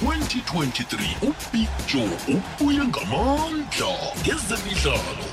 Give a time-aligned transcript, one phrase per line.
[0.00, 3.92] 2023 ubig joe ubuye ngamandla
[4.24, 5.24] ngezemidlalo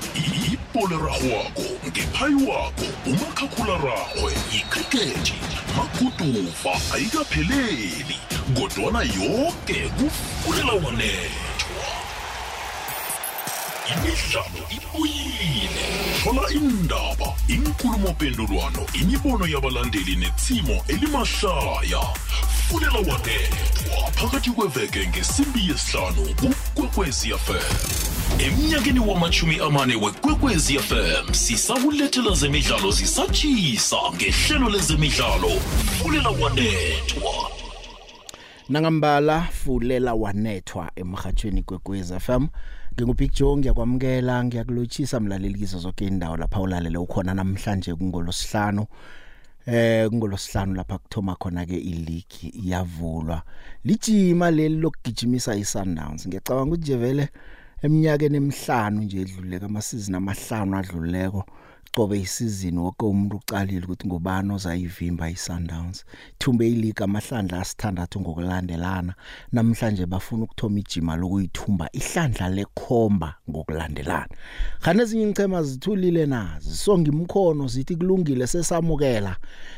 [0.53, 5.33] ipolerarhwako ngephayiwako umakhakhulararhwe ikrikethi
[5.77, 8.19] maguduva ayikapheleli
[8.59, 11.29] kodwana yoke kufulela wanele
[13.95, 14.45] imidlalo
[14.77, 15.87] ibuyile
[16.23, 22.01] thola indaba inkulumopendulwano imibono yabalandeli nethimo elimashaya
[22.67, 27.55] fulela wadedwa phakathi kweveke ngesimbi yesihlanu kukwekwezfm
[28.39, 35.49] emnyakeni wamachumi amane wekwekwezi fm sisakulethela zemidlalo zisatshisa ngehlelo lezemidlalo
[36.01, 37.51] fulela wanethwa
[38.69, 42.47] nangambala fulela wanethwa emhathweni kwekwezi fm
[42.97, 48.83] ngingubig joe ngiyakwamukela ngiyakulochisa mlaleli kizo zonke indawo lapha ulalele ukhona namhlanje kungolosihlanu
[49.65, 53.43] eh kungolosihlanu lapha kuthoma khona ke iligi iyavulwa
[53.85, 57.25] lijima leli lokugijimisa iSundowns ngiyacabanga ukuthi nje vele
[57.85, 61.41] eminyakeni emihlanu nje edluleka amasizini amahlanu adluleko
[61.95, 66.05] qobe isizini wonke umuntu uqalile ukuthi ngubani ozayivimba iSundowns
[66.39, 69.13] thumbe iliga amahlandla asithandathu ngokulandelana
[69.51, 74.29] namhlanje bafuna ukuthoma ijima lokuyithumba ihlandla lekhomba ngokulandelana
[74.81, 79.35] khane ezinye ingcema zithulile na zisonga imkhono zithi kulungile sesamukela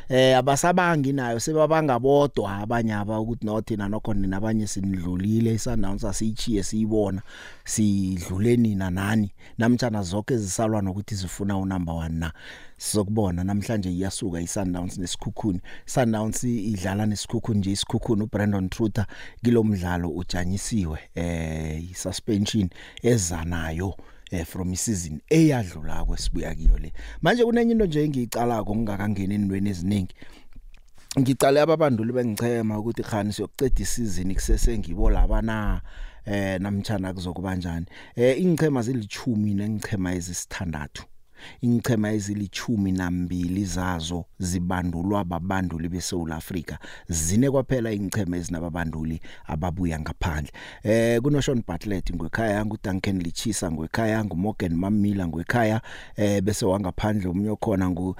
[0.08, 7.22] eh abasabangi nayo sebabangabodwa abanye aba ukuthi nothi nanokho nina abanye sinidlulile iSundowns asiyichiye siyibona
[7.64, 12.32] sidlule nina nani namtjana zonke ezisalwa nokuthi zifuna unumber 1 na
[12.78, 19.06] sizokubona namhlanje iyasuka iSundowns nesikhukhuni Sundowns idlala nesikhukhuni nje isikhukhuni uBrandon Truther
[19.44, 22.68] kilomdlalo ujanyisiwe eh suspension
[23.02, 23.96] ezanayo
[24.30, 30.14] eh from season eyadlula kwesibuya kiyo le manje kunenye into nje engiyicalako ngingakangeni entweni eziningi
[31.18, 35.80] ngicale ababanduli bengichema ukuthi khani siyokuceda isizini kusese ngibo labana
[36.30, 37.86] eh namtjana kuzokuba njani
[38.18, 41.04] eh ingichema zilichumi nengichema ezisithandathu
[41.60, 46.76] inchema ezilichumi nambili zazo zibandulwa babanduli beSouth Africa
[47.08, 50.52] zine kwaphela inchema ezinababanduli ababuya ngaphandle
[50.82, 55.80] eh kunoSean Bartlett ngwekhaya nguDuncan Lichisa ngwekhaya nguMorgan Mamila ngwekhaya
[56.16, 58.16] eh bese wangaphandle umnyo khona ngu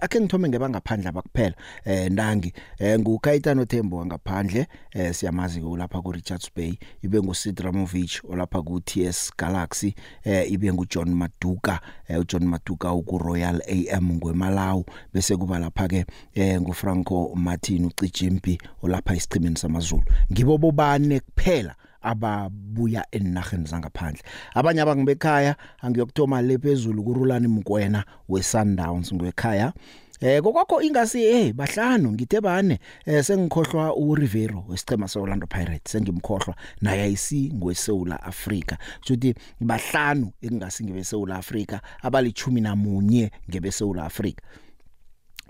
[0.00, 1.54] akhe ngithome ngebangaphandle abakuphela
[1.84, 9.32] eh ndangi eh nguKaitano Thembo wangaphandle eh siyamazi lapha kuRichards Bay ibe nguSidramovic olapha kuTS
[9.38, 9.94] Galaxy
[10.24, 16.04] eh ibe nguJohn Maduka eh uJohn waduka ukuRoyal AM ngweMalawi bese kuba lapha ke
[16.36, 21.72] eh nguFranco Martin ucijimbi olapha isichimeni samaZulu ngibo bobane kuphela
[22.04, 24.22] ababuya enarheni zangaphandle
[24.54, 29.72] abanye abangibekhaya angiyokthoma lephezulu kurulani mkwena weSundowns ngekhaya
[30.20, 36.56] eh kokho ingasi hey eh, bahlanu ngithe bane eh sengikhohlwa uRivero wesicema seOrlando Pirates sengimkhohlwa
[36.80, 38.76] naye ayisi ngweSouth Africa
[39.06, 44.42] kuthi bahlanu engasi ngebeSouth Africa abalichumi namunye ngebeSouth Africa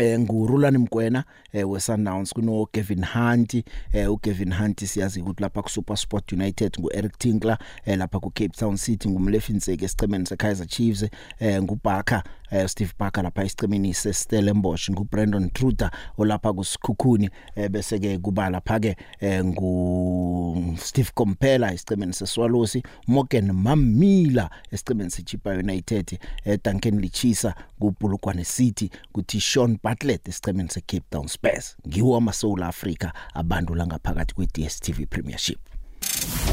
[0.00, 3.54] eh ngurulani mgwena eh we Sundowns kuno Gavin Hunt
[3.92, 7.98] eh u Gavin Hunt siyazi ukuthi lapha ku Super Sport United ngu Eric Tinkler eh
[7.98, 11.04] lapha ku Cape Town City ngumlefinseke esicemeni se Kaizer Chiefs
[11.40, 16.64] eh ngu Barker eh Steve Barker lapha esicemeni se Stellenbosch ngu Brandon Truda olapha ku
[16.64, 23.52] Sikhukhuni eh bese ke kuba lapha ke eh ngu Steve Kompela esicemeni se Swallows Morgan
[23.52, 30.28] Mamila esicemeni se Chipa United eh Duncan Lichisa ku Bulugwane City kuthi Sean but let
[30.28, 35.58] isiqemeni seCape Town Spurs ngiwo amaSouth Africa abantu la ngaphakathi kweDStv Premiership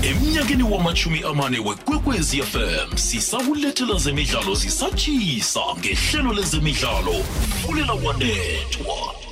[0.04, 7.14] Emnyakeni wamachumi amane wekwekwezi FM sisakulethela zemidlalo zisatshisa ngehlelo lezemidlalo
[7.62, 9.27] fulela kwanethwa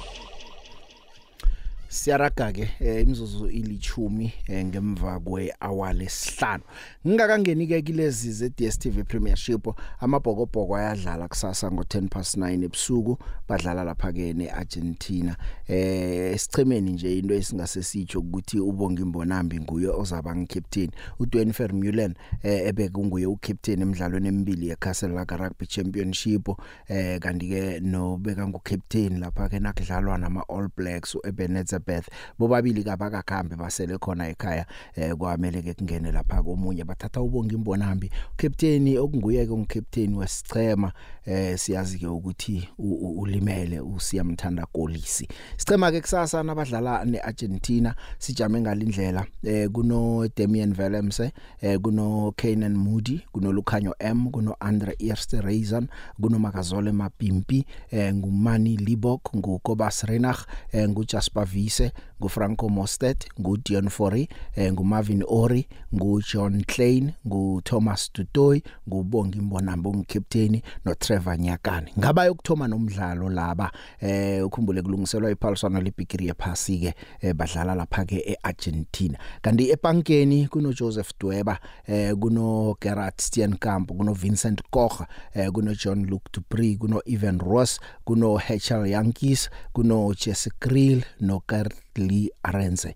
[1.95, 6.63] siyaraga ke eh, imizuzu ilithumi eh, ngemva kwehour lesihlanu
[7.07, 9.67] ngingakangeni ke kulezi ze DStv Premiership
[9.99, 13.17] amabhokobhoko ayadlala kusasa ngo10 past 9 ebusuku
[13.47, 15.35] badlala lapha ke neArgentina
[15.67, 22.67] eh sichemeni nje into esingase sitsho ukuthi ubonga imbonambi nguye ozaba ngicaptain uDwayne Vermeulen eh
[22.67, 26.47] ebeke nguye ucaptain emidlalweni emibili yeCastle Lager Rugby Championship
[26.87, 32.09] eh kanti ke nobeka ngucaptain lapha ke nakudlalwa nama All Blacks uEbenezer Elizabeth
[32.39, 34.65] bobabili kabakakhambe basele khona ekhaya
[34.95, 40.91] eh kwamele ke kungene lapha komunye bathatha ubonga imbonambi captain okunguye ke ngicaptain wesichema
[41.25, 45.27] eh siyazi ke ukuthi ulimele usiyamthanda Kolisi
[45.57, 53.21] sichema ke kusasa nabadlala neArgentina sijame ngalindlela eh kuno Damian Velemse eh kuno Kenan Moody
[53.31, 55.87] kuno Lukhanyo M kuno Andre Erstereisen
[56.21, 61.91] kuno Makazole Mapimpi eh ngumani Libok ngukobas Renach eh ngujasper V Mkise
[62.21, 71.37] ngufranco mostet ngudion forry eh, ngumarvin ori ngujohn klein nguthomas tutoy ngubonga imbonambo ngikapteni notrevor
[71.39, 78.05] nyakane ngaba yokthoma nomdlalo laba eh ukhumbule kulungiselwa iphalswana lebigiri yephasi ke eh, badlala lapha
[78.05, 85.51] ke eArgentina kanti epankeni kuno Joseph Dweba eh kuno Gerard Steenkamp kuno Vincent Koch eh
[85.51, 92.27] kuno John Luke Dupree kuno Ivan Ross kuno Hechal Yankees kuno Jesse Kriel no Gertli
[92.43, 92.91] Arense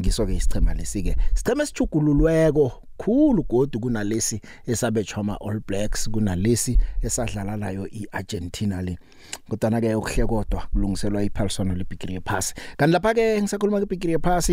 [0.00, 2.68] ngiso ke isichema lesike sichema esijugululweko
[2.98, 8.98] kakhulu godi kunalesi esabetshwa ama All Blacks kunalesi esadlala nayo iArgentina le
[9.50, 13.86] kodana ke okuhle kodwa kulungiselwa iPaulson le Big Three pass kanti lapha ke ngisakhuluma ke
[13.90, 14.50] Big Three pass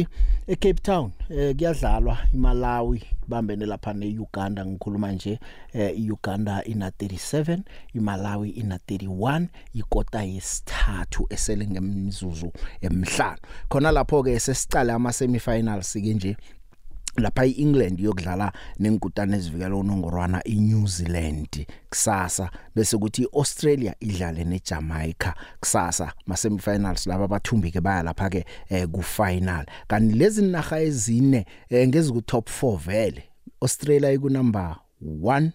[0.48, 5.40] eCape Town eh kuyadlalwa iMalawi bambene lapha neUganda ngikhuluma nje
[5.74, 7.60] eh iUganda ina 37
[7.94, 12.52] iMalawi ina 31 ikota yesithathu esele ngemzuzu
[12.82, 13.38] emhlanu
[13.70, 16.34] khona lapho ke sesicala ama semifinals ke nje
[17.18, 26.14] lapha iEngland yokudlala nenkutana ezivikela unongorwana iNew Zealand kusasa bese kuthi iAustralia idlale neJamaica kusasa
[26.26, 31.88] ma semifinals laba bathumbike baya lapha ke eh, ku final kanti lezi naga ezine eh,
[31.88, 33.24] ngezi ku top 4 vele
[33.62, 35.52] Australia iku number 1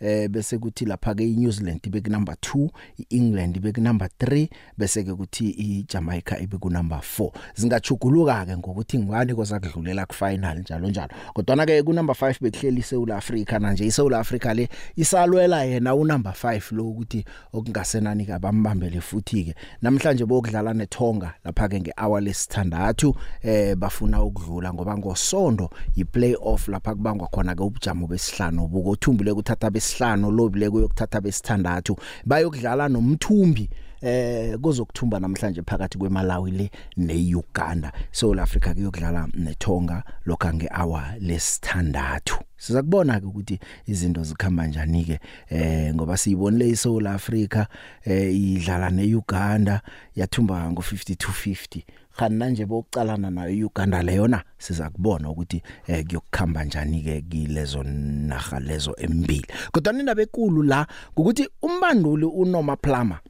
[0.00, 2.68] eh bese kuthi lapha ke iNew Zealand ibe ku number 2
[3.10, 4.46] iEngland ibe ku number 3
[4.78, 10.58] bese ke kuthi iJamaica ibe ku number 4 zingachuguluka ke ngokuthi ngwani kozakudlulela ku final
[10.62, 14.68] njalo njalo kodwa ke ku number 5 bekuhleli iSouth Africa na nje iSouth Africa le
[14.96, 21.34] isalwela yena u number 5 lo ukuthi okungasenani ka bambambele futhi ke namhlanje bokudlala neThonga
[21.44, 28.06] lapha ke ngehour lesithandathu eh bafuna ukudlula ngoba ngosondo yiplayoff lapha kubangwa khona ke ubujamo
[28.06, 33.68] besihlanu buko thumbule kuthatha bes besihlanu lobile kuyokuthatha besithandathu bayokudlala nomthumbi
[34.02, 43.20] eh kuzokuthumba namhlanje phakathi kweMalawi le neUganda South Africa kuyokudlala neTonga lokha ngehour lesithandathu sizakubona
[43.20, 43.56] ke ukuthi
[43.90, 45.20] izinto zikhamba njani ke
[45.50, 47.66] eh ngoba siyibonile iSouth Africa
[48.04, 49.80] eh idlala neUganda
[50.16, 51.82] yathumba ngo 52 50
[52.18, 58.60] kanina nje bokucalana nayo Uganda leyona siza kubona ukuthi eh kuyokukhamba njani ke kilezo naga
[58.60, 60.86] lezo embili kodwa indaba ekulu la
[61.16, 63.20] ukuthi umbanduli uNoma Plummer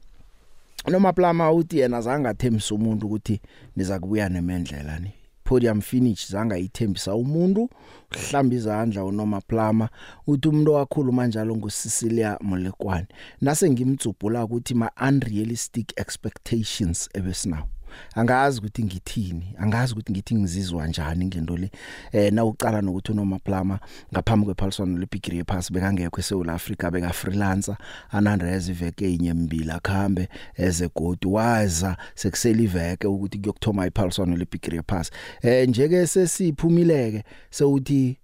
[0.87, 3.41] Noma Plummer uthi yena zanga thembisa umuntu ukuthi
[3.75, 5.11] niza kubuya nemendlela ni
[5.43, 7.69] podium finish zanga ithembisa umuntu
[8.11, 9.89] mhlamba izandla uNoma Plummer
[10.27, 13.05] uthi umuntu wakhuluma njalo nguSicilia Molekwane
[13.41, 17.67] nase ngimdzubhula ukuthi ma unrealistic expectations ebesinawo
[18.15, 21.71] angazi ukuthi ngithini angazi ukuthi ngithi ngizizwa kanjani ngento le
[22.11, 23.79] eh nawucala nokuthi unoma plama
[24.13, 27.77] ngaphambi kwephalswana lebigree yephasi bekangekho eSouth Africa beka freelancer
[28.11, 35.11] anandrezi veke inye mbili akhambe eze godi waza sekusele iveke ukuthi kuyokuthoma iphalswana lebigree yephasi
[35.41, 38.17] eh nje ke sesiphumileke sewuthi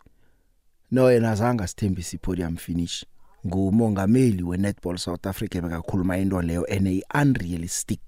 [0.91, 3.05] no yena azange sithembisa ipodium finish
[3.47, 8.01] ngumongameli weNetball South Africa bekakhuluma into leyo ene unrealistic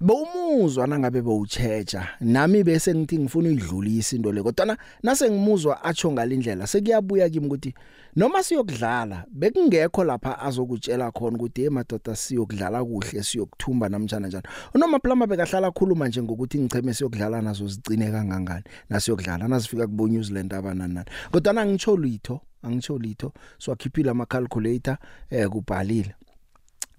[0.00, 6.66] bowumuzwa nangabe bowuchecha nami bese ngithi ngifuna uyidlulisa into le kodwa nase ngimuzwa atsho ngalindlela
[6.66, 7.74] sekuyabuya kimi ukuthi
[8.16, 14.98] noma siyokudlala bekungekho lapha azokutshela khona ukuthi hey madoda siyokudlala kuhle siyokuthumba namncane njalo noma
[14.98, 20.54] plama bekahlala khuluma nje ngokuthi ngicheme siyokudlala nazo zigcine kangangani nasiyokudlala nasifika kubo New Zealand
[20.54, 24.96] abanana kodwa nangitsho litho angitsho litho so akhiphile ama calculator
[25.30, 26.14] eh kubhalile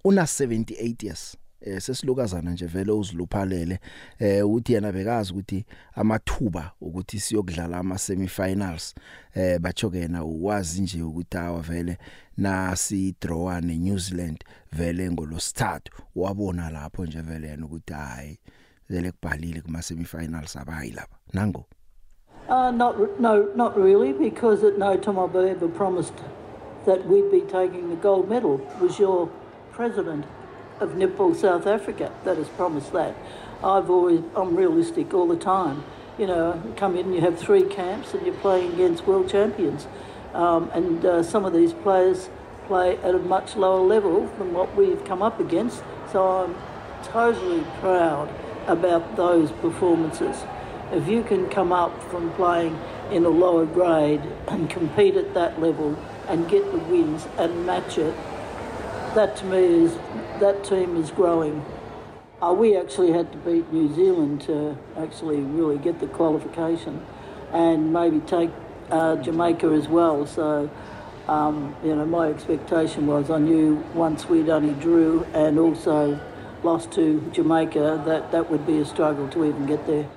[0.03, 3.80] una 78 years eh sesilukazana nje vele uziluphalele
[4.20, 8.96] eh uthi yena bekazi ukuthi amathuba ukuthi siyokudlala ama semifinals
[9.36, 11.98] eh bachoke yena uwazi nje ukuthi awa vele
[12.38, 15.84] nasi draw ne New Zealand vele ngolosithathu
[16.16, 18.39] wabona lapho nje vele yena ukuthi hayi
[18.89, 21.66] vele kubhalile kuma semifinals abayi lapha nango
[22.50, 26.16] Uh, not no, not really, because at no time I've ever promised
[26.88, 28.58] that we'd be taking the gold medal.
[28.82, 29.30] Was your
[29.72, 30.25] president?
[30.80, 33.16] of Nepal, South Africa, that has promised that.
[33.64, 35.84] I've always, I'm realistic all the time.
[36.18, 39.88] You know, come in, you have three camps and you're playing against world champions.
[40.34, 42.30] Um, and uh, some of these players
[42.68, 45.84] play at a much lower level than what we've come up against.
[46.12, 46.56] So I'm
[47.06, 48.30] totally proud
[48.68, 50.44] about those performances.
[50.92, 52.80] If you can come up from playing
[53.12, 57.98] in a lower grade and compete at that level and get the wins and match
[57.98, 58.16] it,
[59.16, 59.98] that to me is
[60.39, 61.62] that team is growing.
[62.41, 67.05] Uh, we actually had to beat New Zealand to actually really get the qualification
[67.51, 68.50] and maybe take
[68.89, 70.25] uh, Jamaica as well.
[70.25, 70.69] So,
[71.27, 76.17] um, you know, my expectation was I knew once we'd only drew and also
[76.63, 80.08] lost to Jamaica that that would be a struggle to even get there.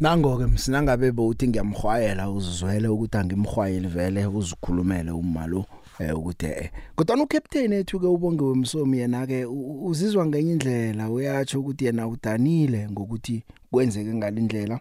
[0.00, 5.64] Nangoke msina ngabe bowuthi ngiyamhwayela uzizwele ukuthi angimhwayeli vele uzikhulumele umalo
[6.00, 11.60] eh ukuthi eh kodwa ucaptain ethu ke ubonge wemsomi yena ke uzizwa ngenye indlela uyatsho
[11.60, 14.80] ukuthi yena udanile ngokuthi kwenzeke ngalindlela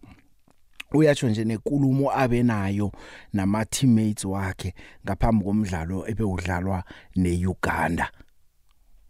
[0.94, 2.92] uyatsho nje nenkulumo abenayo
[3.34, 4.74] nama teammates wakhe
[5.06, 6.84] ngaphambi komdlalo ebewudlalwa
[7.16, 8.12] neUganda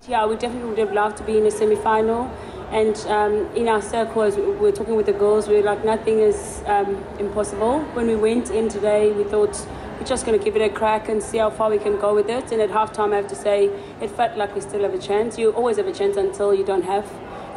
[0.07, 2.31] Yeah, we definitely would have loved to be in a semi-final.
[2.71, 6.19] And um, in our circles, we were talking with the girls, we were like, nothing
[6.19, 7.81] is um, impossible.
[7.99, 9.57] When we went in today, we thought
[9.99, 12.15] we're just going to give it a crack and see how far we can go
[12.15, 12.51] with it.
[12.53, 13.65] And at halftime, I have to say,
[14.01, 15.37] it felt like we still have a chance.
[15.37, 17.05] You always have a chance until you don't have.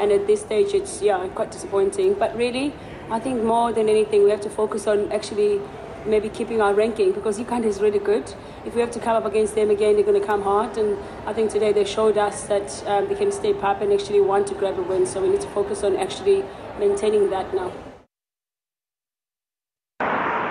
[0.00, 2.14] And at this stage, it's yeah, quite disappointing.
[2.14, 2.72] But really,
[3.10, 5.60] I think more than anything, we have to focus on actually
[6.04, 8.34] maybe keeping our ranking because Uganda is really good.
[8.66, 10.76] If we have to come up against them again, they're going to come hard.
[10.76, 14.20] And I think today they showed us that um, they can step up and actually
[14.20, 15.06] want to grab a win.
[15.06, 16.42] So we need to focus on actually
[16.80, 17.70] maintaining that now.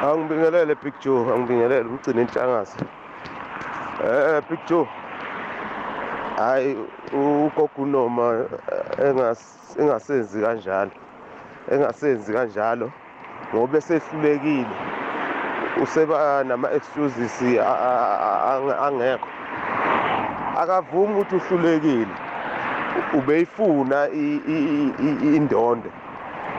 [0.01, 2.74] ang bingale le picture ang bingale umgcine inhlangazi
[4.01, 4.89] eh, eh picture
[6.41, 6.74] hayi
[7.13, 8.50] ugogunoma
[8.98, 9.13] eh,
[9.81, 10.89] engasenzi kanjalo
[11.72, 12.88] engasenzi kanjalo
[13.53, 14.67] ngoba esehlulekile
[15.86, 19.29] useba ah, nama excuses ah, ah, angekho
[20.62, 22.13] akavumi ukuthi uhlulekile
[23.22, 24.00] ubeyifuna
[25.38, 25.89] indondo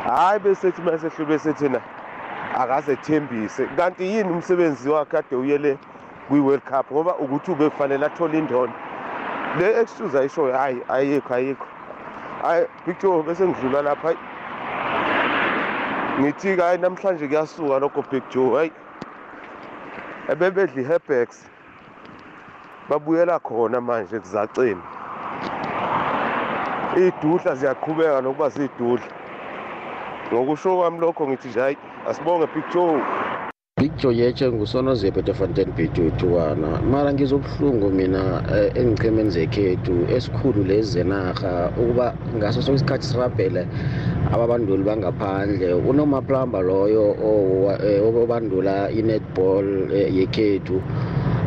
[0.07, 1.81] hayi bese ethi masehlube sethina
[2.63, 5.79] akazethembise kanti yini umsebenzi wakhe ade uyele
[6.29, 8.73] kwi-world cup ngoba ukuthi ubekufanele athole indona
[9.59, 11.67] le excuse ayishoyo hhayi ayikho ayikho
[12.43, 14.15] hayi picture bese ngidlula lapha
[16.21, 18.73] ngithi-ke hayi namhlanje kuyasuka lokho big joe hayi
[20.33, 21.29] ebebedla i-herbex
[22.89, 24.83] babuyela khona manje ekuzaceni
[27.01, 29.09] iy'dudla ziyaqhubeka nokuba ziy'dudla
[30.33, 31.77] ngokusho kwami lokho ngithi nje hhayi
[32.11, 32.99] asibonge picture
[33.81, 38.23] picture yetshe ngusonozephe tofanten bhetutu wana mara ngizobuhlungu mina
[38.57, 43.63] eh, engichemeni zekhethu esikhulu lezi zenarha ukuba ngaso sonke isikhathi sirabhele
[44.35, 47.07] ababanduli bangaphandle unomaplamba loyo
[47.85, 49.69] eh, obandula i-netball
[50.01, 50.77] eh, yekhethu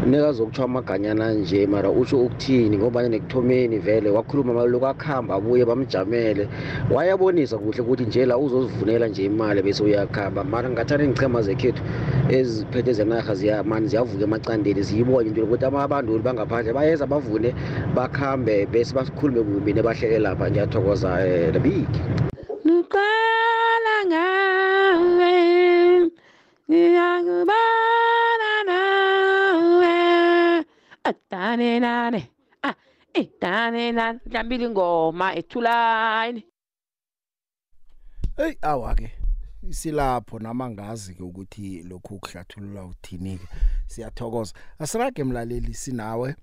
[0.05, 6.47] nekazokutshiwa amaganyana nje mara usho ukuthini ngobanye nekuthomeni vele wakhuluma maloku akuhamba abuye bamjamele
[6.93, 11.81] wayabonisa kuhle ukuthi nje la uzozivunela nje imali bese uyakuhamba mara ngingathanda ngichema zekhethu
[12.29, 17.49] eziphethe zenarha ziyamani ziyavuka emacandeni ziyibone into ukuthi abanduli bangaphandle bayeza bavune
[17.95, 21.99] bakhambe bese basikhulume kumbi nebahleke lapha ngiyathokoza um lebiki
[22.65, 25.33] niqala ngawe
[26.69, 27.61] ngiyakubona
[31.05, 32.29] adanenane
[32.63, 32.75] ah
[33.13, 36.43] idanenane lambili ingoma ethulani
[38.37, 39.11] hey awa ke
[39.69, 43.47] silapho namangazi ke ukuthi lokhu kuhlathulula uthini ke
[43.87, 46.35] siyathokoza asirage emlaleli sinawe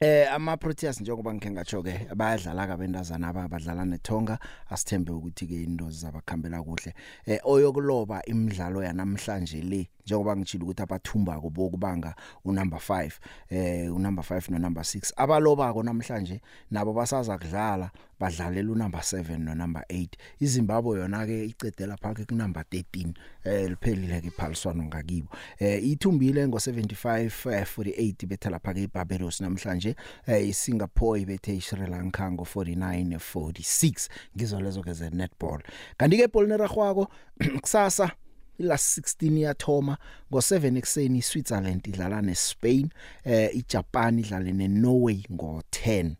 [0.00, 4.36] Eh ama Proteas njengoba ngike ngatsho ke bayadlala ka bentazana abadlala nethonga
[4.68, 6.92] asithembe ukuthi ke into zabakhambela kuhle
[7.24, 13.10] eh oyokuloba imidlalo yanamhlanje le njengoba ngitshilo ukuthi abathumbako bokubanga unumber 5
[13.50, 19.54] eh unumber 5 no number 6 abalobako namhlanje nabo basaza kudlala badlalela unumber 7 no
[19.54, 20.08] number 8
[20.40, 26.48] izimbabwe yona ke icedela phakhe ku number 13 eh liphelile ke phaliswano ngakibo eh ithumbile
[26.48, 29.96] ngo 75 48 bethe lapha ke iBarbados namhlanje
[30.26, 35.62] eh iSingapore ibethe iSri Lanka ngo 49 46 ngizo lezo ke ze netball
[35.96, 37.10] kanti ke polneragwako
[37.62, 38.14] kusasa
[38.58, 39.96] ilast 16 iyathoma
[40.32, 42.86] ngo7 ekuseni iSwitzerland idlala neSpain
[43.24, 46.10] eh iJapan idlale neNorway ngo10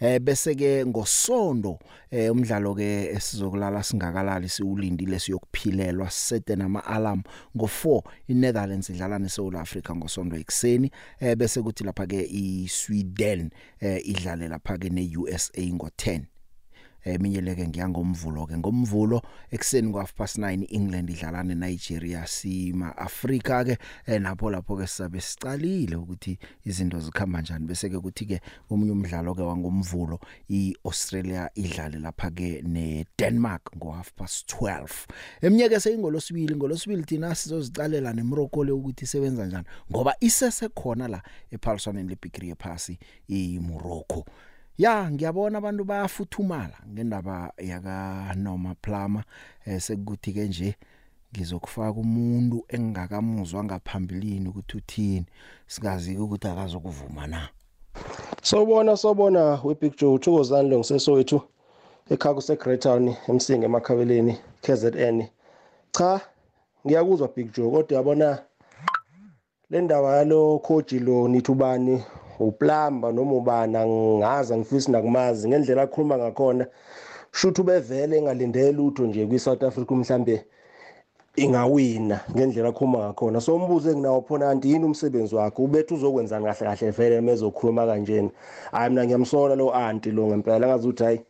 [0.00, 1.78] eh bese ke ngosonto
[2.10, 7.22] eh umdlalo ke esizokulala singakalali siulindile siyokuphilelwa sisete nama alarm
[7.56, 10.88] ngo4 iNetherlands idlala neSouth Africa ngosonto ekuseni
[11.20, 13.50] eh bese kuthi lapha ke iSweden
[13.80, 16.35] eh idlale lapha ke neUSA ngo10
[17.10, 22.96] eminye eh, leke ngiyangomvulo ke ngomvulo ekseni kwa past 9 England idlala ne Nigeria sima
[22.98, 23.78] Africa ke
[24.10, 28.38] eh, napho lapho ke sisabe sicalile ukuthi izinto zikhamba kanjani bese ke kuthi ke
[28.70, 30.18] umunye umdlalo ke wangomvulo
[30.50, 34.88] iAustralia idlale lapha ke neDenmark ngo half past 12
[35.46, 41.22] eminyeke seyingolosibili ngolosibili thina sizozicala neMorocco le ukuthi isebenza kanjani ngoba isese khona la
[41.54, 42.98] ePaulson and leBigri ephasi
[43.30, 44.24] iMorocco
[44.82, 47.36] ya ngiyabona abantu bayafuthumala ngendaba
[47.70, 47.96] yaka
[48.44, 49.24] Noma Plumber
[49.66, 50.70] eh sekuthi ke nje
[51.34, 55.26] ngizokufaka umuntu engingakamuzwa ngaphambilini ukuthi uthini
[55.72, 57.40] singazi ukuthi akazokuvuma na
[58.48, 61.38] Sawubona sawubona we Big Joe Thokozani lo ngisesowethu
[62.12, 65.16] ekhaya kuseGreatown emsinga emakhabeleni KZN
[65.96, 66.10] Cha
[66.86, 68.28] ngiyakuzwa Big Joe kodwa yabona
[69.70, 71.96] le ndaba yalo coach lo nithubani
[72.38, 76.66] uplumber noma ubani angazi angifisi nakumazi ngendlela akhuluma ngakhona
[77.32, 80.36] shuthi ubevele engalindele lutho nje kwi-south africa mhlambe
[81.36, 86.64] ingawina ngendlela akhuluma ngakhona so umbuzo enginawo phona kanti yini umsebenzi wakhe ubethe uzokwenzani kahle
[86.76, 88.30] kahle vele uma ezokhuluma kanjena
[88.72, 91.20] hayi mina ngiyamsola lo anti lo ngempela angazi ukuthi hhayi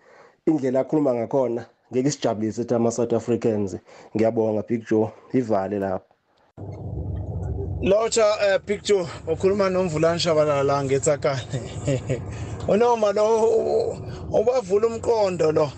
[0.47, 3.71] indlela akhuluma ngakhona ngeke isijabulise ethi ama-south africans
[4.17, 5.09] ngiyabonga big joe
[5.39, 7.06] ivale lapho
[7.83, 12.23] Lotha eh, picture okhuluma nomvulani shabalala la ngetsakane.
[12.69, 15.71] Unoma lo ubavula umqondo lo.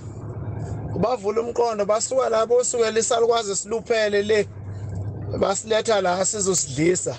[0.96, 4.46] Ubavula umqondo basuka labo sukela isalukwazi siluphele le.
[5.40, 7.16] Basiletha la sizosidlisa.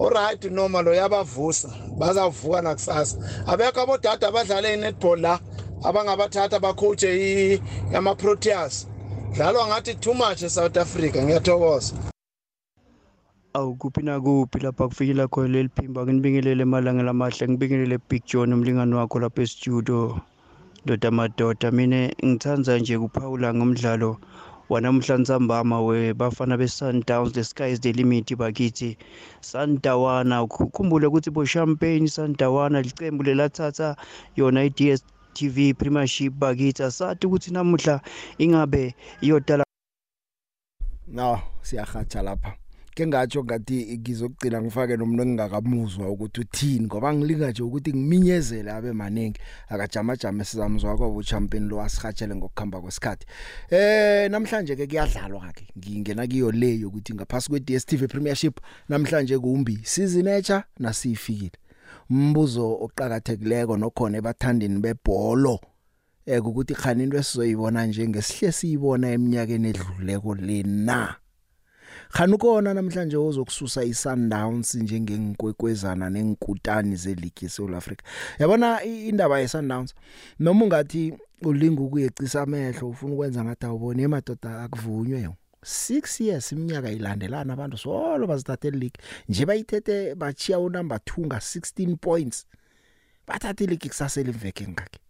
[0.00, 1.68] Alright noma lo yabavusa
[1.98, 3.46] bazavuka nakusasa.
[3.46, 5.38] Abekho abodada abadlala inetball la
[5.84, 7.62] abangabathatha bacoache
[7.94, 8.86] ama Proteas.
[9.36, 11.94] Dlalwa ngathi too much eSouth Africa ngiyathokoza.
[13.56, 19.18] awukuphi nakuphi lapha kufikela khona leli phimba nginibingelele emalanga lamahle ngibingelele big john umlingani wakho
[19.20, 20.20] lapha estudio
[20.84, 24.10] ndoda madoda mina ngithanza nje kuphawula ngomdlalo
[24.68, 28.98] wanamuhla nsambama webafana be-sundowns the sky is the limit bakithi
[29.40, 33.96] sandawana ukhumbule ukuthi bo-champagne sandawana licembu lelathatha
[34.36, 35.00] yona i-ds
[35.34, 38.00] tv premiership bakithi asathi ukuthi namuhla
[38.42, 38.94] ingabe
[39.24, 39.64] iyodala
[41.08, 42.52] no siyahatsha lapha
[42.96, 48.90] ke ngatsho ngathi ngizokugcina ngifake nomuntu engingakamuzwa ukuthi uthini ngoba ngilinga nje ukuthi ngiminyezele abe
[49.00, 49.40] maningi
[49.72, 53.24] akajama jama sizamzwa kwabo champion lo asihatshele ngokukhamba kwesikhathi
[53.76, 58.56] eh namhlanje ke kuyadlalwa ke ngingena kiyo le yokuthi ngaphasi kwe DStv Premiership
[58.88, 61.56] namhlanje kumbi season etsha nasifikile
[62.10, 65.56] umbuzo oqhakathekileko nokhona ebathandini bebholo
[66.34, 70.98] ekukuthi eh, khani into esizoyibona njengesihle siyibona eminyakeni edluleko lena
[72.12, 78.02] Khanukona namhlanje ozokususa iSundowns njengengkwekwezana nenkutani zeleague yeSouth Africa
[78.38, 79.94] yabona indaba yeSundowns
[80.40, 85.28] noma ungathi ulinga ukuyecisa amehlo ufuna ukwenza ngathi awubone emadoda akuvunywe
[85.62, 91.96] 6 years iminyaka ilandelana abantu solo bazithathe league nje bayithethe bachiya unumber 2 nga 16
[91.96, 92.46] points
[93.26, 95.00] bathathe league kusasele imveke ngakhe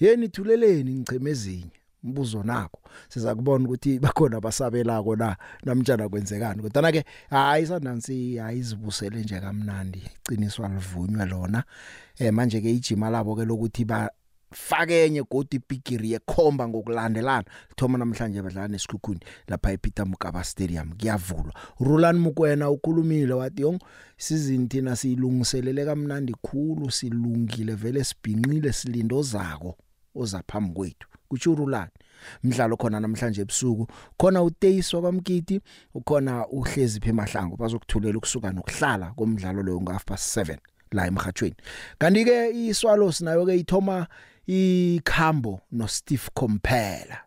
[0.00, 7.04] yeni thuleleni ngichemezinye mbuzo nako siza kubona ukuthi bakhona abasabelako la namtjana kwenzekani kodwa ke
[7.30, 11.64] hayi sandansi ayizibusele nje kamnandi iqiniswa livunywa lona
[12.18, 14.10] eh manje ke ijima labo ke lokuthi ba
[14.52, 21.52] fake enye godi ibigiri yekhomba ngokulandelana lithoma namhlanje badlala nesikhukhuni lapha ePeter Mukaba Stadium kuyavulwa
[21.80, 23.78] Roland Mukwena ukhulumile wathi yong
[24.16, 29.76] season thina silungiselele kamnandi khulu silungile vele sibhinqile silindozako
[30.14, 31.90] oza phambi kwethu kutshurulana
[32.44, 33.84] umdlalo khona namhlanje ebusuku
[34.20, 35.60] khona uTeyiso kwamkiti
[35.94, 40.56] ukhona uhlezi phemahlango bazokuthulela ukusuka nokuhlala komdlalo lo ngo half past 7
[40.92, 41.56] la emhathweni
[41.98, 44.06] kanti ke iSwallows nayo ke ithoma
[44.46, 47.18] ikhambo noSteve Compella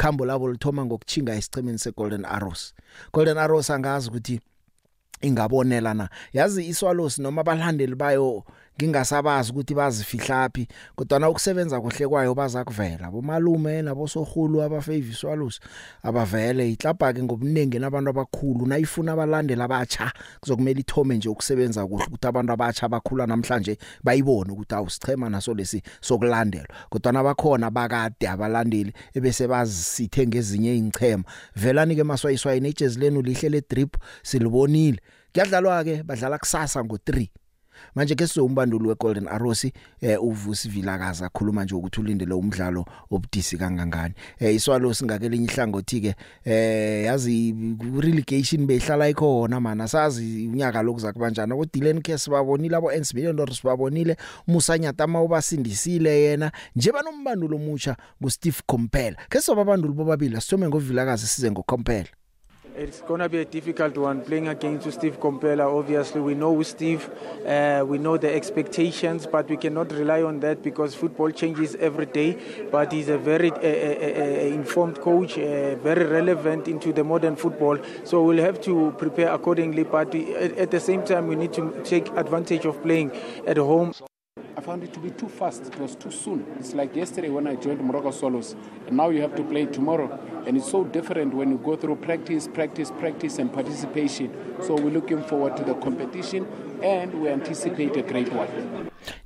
[0.00, 2.72] khambo labo lithoma ngokuchinga isicemeni seGolden Arrows
[3.12, 4.40] Golden Arrows angazi ukuthi
[5.22, 8.44] ingabonelana yazi iSwallows noma abalandeli bayo
[8.86, 15.60] ngingasabazi ukuthi bazifihlaphi kodwa na ukusebenza kuhle kwayo bazakuvela bomalume nabosohulu abafaviswalusi
[16.02, 22.26] abavele ihlabha ke ngobuningi nabantu abakhulu nayifuna abalandela abatsha kuzokumela ithome nje ukusebenza kuhle ukuthi
[22.26, 29.48] abantu abatsha abakhula namhlanje bayibone ukuthi awusichema naso lesi sokulandelwa kodwa nabakhona bakade abalandeli ebese
[29.50, 31.24] bazisithe ngezinye izichema
[31.58, 34.98] velani ke maswayiswayi nejezi lenu lihle le drip silibonile
[35.34, 37.26] kuyadlalwa ke badlala kusasa ngo3
[37.94, 39.64] manje ke sizombandulu weGolden Arrows
[40.02, 46.12] eh uvusi Vilakaza khuluma nje ukuthi ulindele umdlalo obudisi kangangani eh iswalo singakelinye ihlangothi ke
[46.44, 47.54] eh yazi
[48.00, 53.50] relegation beyihlala ikhona mana sazi unyaka lokuza kubanjana ko Dylan Case sibabonile abo NSB Lendor
[53.54, 60.68] sibabonile Musa Nyatama ubasindisile yena nje banombandulo omusha ku Steve Compela ke sobabandulo bobabili asithome
[60.68, 62.08] ngovilakaza size ngo Compela
[62.78, 65.66] It's going to be a difficult one playing against Steve Compella.
[65.66, 67.10] Obviously, we know Steve,
[67.44, 72.06] uh, we know the expectations, but we cannot rely on that because football changes every
[72.06, 72.38] day.
[72.70, 77.78] But he's a very uh, uh, informed coach, uh, very relevant into the modern football.
[78.04, 79.82] So we'll have to prepare accordingly.
[79.82, 83.10] But we, at the same time, we need to take advantage of playing
[83.44, 83.92] at home.
[84.56, 85.66] I found it to be too fast.
[85.66, 86.44] It was too soon.
[86.58, 88.54] It's like yesterday when I joined Morocco Solos,
[88.86, 90.16] and now you have to play tomorrow.
[90.46, 94.30] And it's so different when you go through practice, practice, practice, and participation.
[94.62, 96.46] So we're looking forward to the competition
[96.82, 98.48] and we anticipate a great one.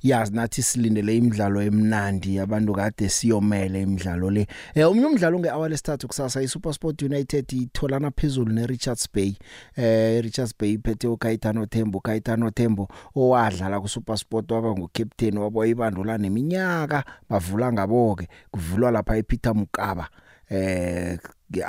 [0.01, 6.07] yazi nathi silindele imidlalo emnandi abantu kade siyomele imidlalo le eh umnye umdlalo ngehour lesithathu
[6.07, 9.31] kusasa iSuperSport United itholana phezulu neRichards Bay
[9.77, 17.03] eh Richards Bay iphethe uKaitano Thembo Kaitano Thembo owadlala kuSuperSport waba ngucaptain wabo ibandula neminyaka
[17.29, 20.09] bavula ngabo ke kuvulwa lapha ePeter Mukaba
[20.53, 21.17] eh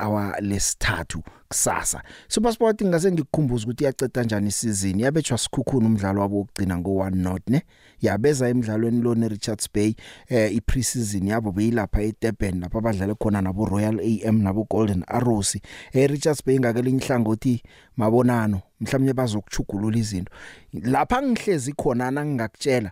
[0.00, 6.74] awa lesithathu kusasa SuperSport ngase ngikukhumbuza ukuthi iyaceda kanjani isizini yabetshwa sikhukhuna umdlalo wabo wokugcina
[6.76, 7.62] ngo1 not ne
[8.00, 9.94] yabeza emidlalweni lo ne Richards Bay
[10.28, 15.58] eh ipreseason yabo beyilapha eDurban lapha abadlale khona nabo Royal AM nabo Golden Arrows
[15.92, 17.62] eh Richards Bay ngakelinye ihlangothi
[17.96, 20.32] mabonano mhlawumnye bazokuchugulula izinto
[20.72, 22.90] lapha ngihlezi khona nangingakutshela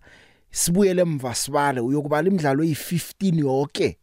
[0.50, 3.96] sibuyele emva sibale uyokubala imidlalo eyi15 yonke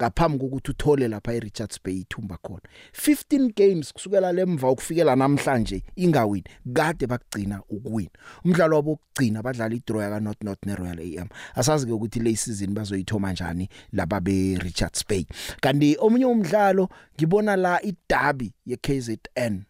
[0.00, 2.60] ngaphambi kokuthi uthole lapha eRichards Bay ithumba khona
[2.92, 8.10] 15 games kusukela lemva ukufikela namhlanje ingawini kade bakugcina ukuwina
[8.44, 12.34] umdlalo wabo ukugcina badlala idraw ka North North ne Royal AM asazi ke ukuthi le
[12.36, 15.24] season bazoyithoma kanjani laba be Richards Bay
[15.62, 19.62] kanti omunye umdlalo ngibona la iDerby yeKZN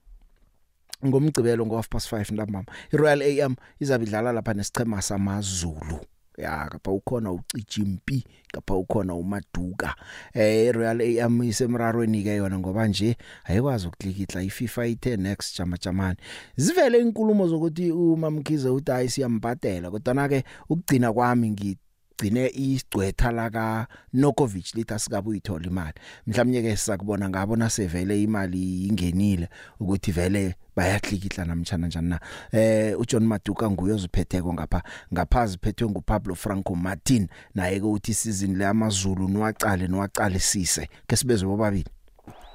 [1.04, 6.00] ngomgcibelo ngo half past 5 ntambama iRoyal AM izabidlala lapha nesichema samaZulu
[6.38, 9.94] ya kapha ukhona ucija impi kapha ukhona umaduka
[10.34, 16.18] eh Royal AM isemrarweni ke yona ngoba nje ayikwazi ukuklikitla iFIFA i10 next jama jamani
[16.56, 21.78] zivele inkulumo zokuthi umamkhize uthi ayisiyambadela kodwa na ke ukugcina kwami ngithi
[22.22, 25.92] igcine isicwetha la ka Nokovic lithi asikabe uyithola imali
[26.26, 29.48] mhlawumnye ke sisakubona ngabo nasevele imali ingenile
[29.80, 32.20] ukuthi vele bayahlikihla namtjana njani na
[32.52, 38.56] eh uJohn Maduka nguye oziphetheko ngapha ngaphazi phethwe nguPablo Franco Martin naye ke uthi season
[38.56, 41.84] le amazulu niwacale niwacale sise ke sibezwe bobabili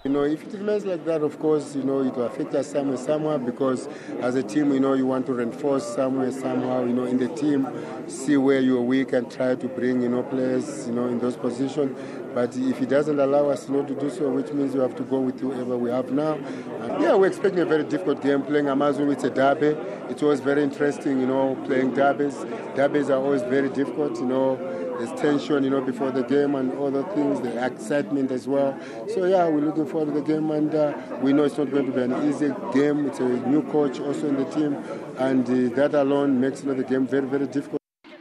[0.05, 2.67] You know, if it remains like that, of course, you know, it will affect us
[2.71, 3.89] somewhere, somewhere, because
[4.21, 7.27] as a team, you know, you want to reinforce somewhere, somehow, you know, in the
[7.27, 7.67] team,
[8.07, 11.35] see where you're weak and try to bring, you know, players, you know, in those
[11.35, 11.97] positions.
[12.33, 14.95] But if it doesn't allow us, you know, to do so, which means you have
[14.95, 16.35] to go with whoever we have now.
[16.35, 19.11] And yeah, we're expecting a very difficult game playing Amazon.
[19.11, 19.75] It's a derby.
[20.07, 22.37] It's always very interesting, you know, playing derbies.
[22.73, 24.85] Derbies are always very difficult, you know.
[24.99, 28.77] There's tension, you know, before the game and other things, the excitement as well.
[29.15, 31.85] So, yeah, we're looking forward to the game, and uh, we know it's not going
[31.85, 33.05] to be an easy game.
[33.07, 34.75] It's a new coach also in the team,
[35.17, 37.79] and uh, that alone makes you know, the game very, very difficult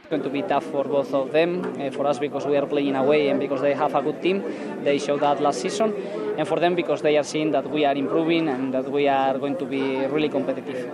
[0.09, 2.95] going to be tough for both of them, uh, for us because we are playing
[2.95, 4.41] away and because they have a good team.
[4.83, 5.93] They showed that last season,
[6.35, 9.37] and for them because they are seeing that we are improving and that we are
[9.37, 10.89] going to be really competitive.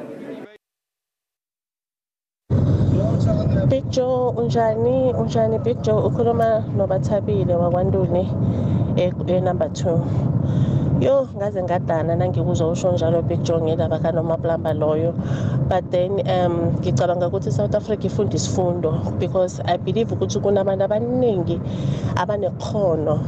[3.75, 4.97] Bijo unjani?
[5.21, 5.95] Unjani Bijo?
[6.07, 8.23] Ukhuluma noBathabile waKwaNtuli
[9.03, 10.35] e number 2.
[11.05, 15.13] yo ngaze ngadana nangikuzwa usho njalo bhikujong indaba kanomaplamba loyo
[15.69, 18.89] but then um ngicabanga ukuthi i-south africa ifunda isifundo
[19.21, 21.61] because i believe ukuthi kunabantu abaningi
[22.17, 23.19] abanekhono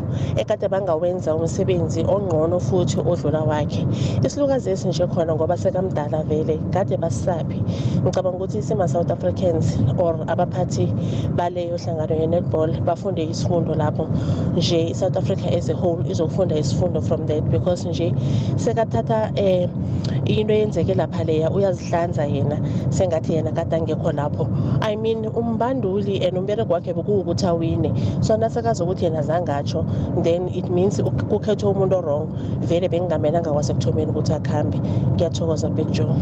[0.41, 3.85] ekade bangawenza umsebenzi ongqono futhi odlula wakhe
[4.25, 7.61] isilukazi esi nje khona ngoba sekamdala vele kade basaphi
[8.01, 10.89] ngicabanga ukuthi sima-south africans or abaphathi
[11.37, 14.09] baleyo hlangano ye-netball bafunde isifundo lapho
[14.57, 18.13] nje i-south africa as a whole izokufunda isifundo from that because because nje
[18.55, 22.57] sekathatha um into eyenzeke lapha leya uyazihlanza yena
[22.89, 24.43] sengathi yena kade angekho lapho
[24.81, 27.91] i mean umbanduli and umbereko wakhe bekuwukuthi awine
[28.23, 29.83] so nasekazi ukuthi yena zangatsho
[30.23, 32.23] then it means kukhethwe umuntu orong
[32.63, 34.77] vele bengingamenanga kwasekuthomeni ukuthi akuhambe
[35.13, 36.15] ngiyathokoza bekjoe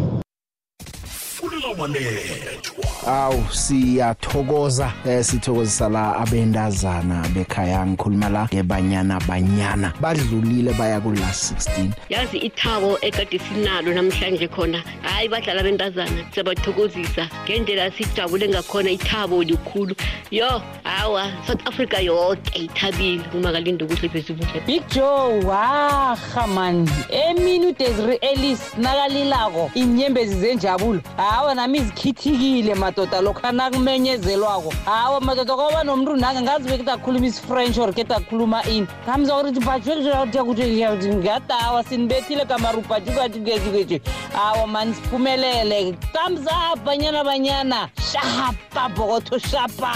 [3.08, 11.30] awu siyathokoza eh, sithokozisa la abendazana bekhaya ngikhuluma la ngebanyana banyana badlulile baya ku la
[11.32, 19.44] 16 yazi ithabo ekade sinalo namhlanje khona hayi badlala bentazana siyabathokozisa ngendlela sijabule ngakhona ithabo
[19.44, 19.96] likhulu
[20.32, 28.16] yo hawa south africa yonke ithabile umakalinde ukuthi besibuke big joe waha man emini udesri
[28.16, 36.16] elis nakalilako inyembezi zenjabulo hawa nami izikhithikile mad madoda lokhu anakumenyezelwako hawa madoda kwaba nomntu
[36.16, 44.02] nange ngazi beketakhuluma isifrentshi or ketakhuluma ini ngamza ukuthi bhajuekuthi ngadawa sinibethile kamarubhajukatiketikeje
[44.34, 49.94] hawa mani siphumelele tamzabhanyana banyana shapa bhokotho shapa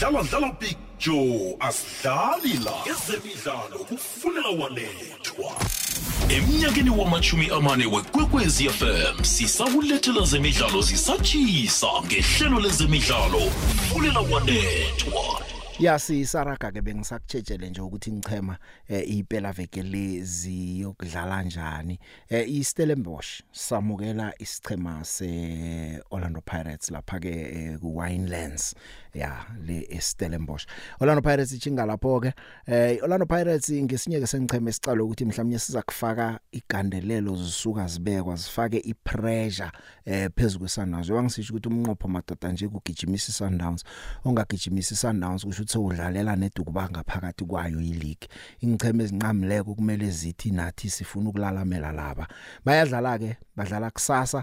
[0.00, 5.50] dlala dlala big joe asidlali la ezemidlalo kufuneka walethwa
[6.30, 13.42] emnyakeni wamachumi amane wekwekwezi fm sisakulethela zemidlalo zisatshisa ngehlelo lezemidlalo
[13.88, 15.24] fulela kwanethwa
[15.78, 24.32] yasisaraga ke bengisakutshetshele nje ukuthi ngichema eh, iphela veke lezi yokudlala kanjani eh, iStellenbosch samukela
[24.38, 28.74] isichema se Orlando Pirates lapha ke eh, ku Winelands
[29.14, 30.66] ya le eStellenbosch
[31.00, 32.32] Orlando Pirates ichinga lapho ke
[33.02, 39.70] Orlando Pirates ngesinye ke sengichema esicala ukuthi mhlawumnye siza kufaka igandelelo zisuka zibekwa zifake ipressure
[40.04, 43.84] eh phezulu kwesanazo wangisisho ukuthi umnqopho madoda nje kugijimisa iSundowns
[44.24, 48.24] ongagijimisa iSundowns kusho futhi udlalela nedukubanga phakathi kwayo ileague
[48.64, 52.24] ingcheme ezinqamileko kumele zithi nathi sifuna ukulalamela laba
[52.64, 54.40] bayadlala ke badlala kusasa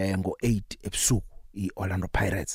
[0.00, 1.28] eh ngo 8 ebusuku
[1.64, 2.54] iOrlando Pirates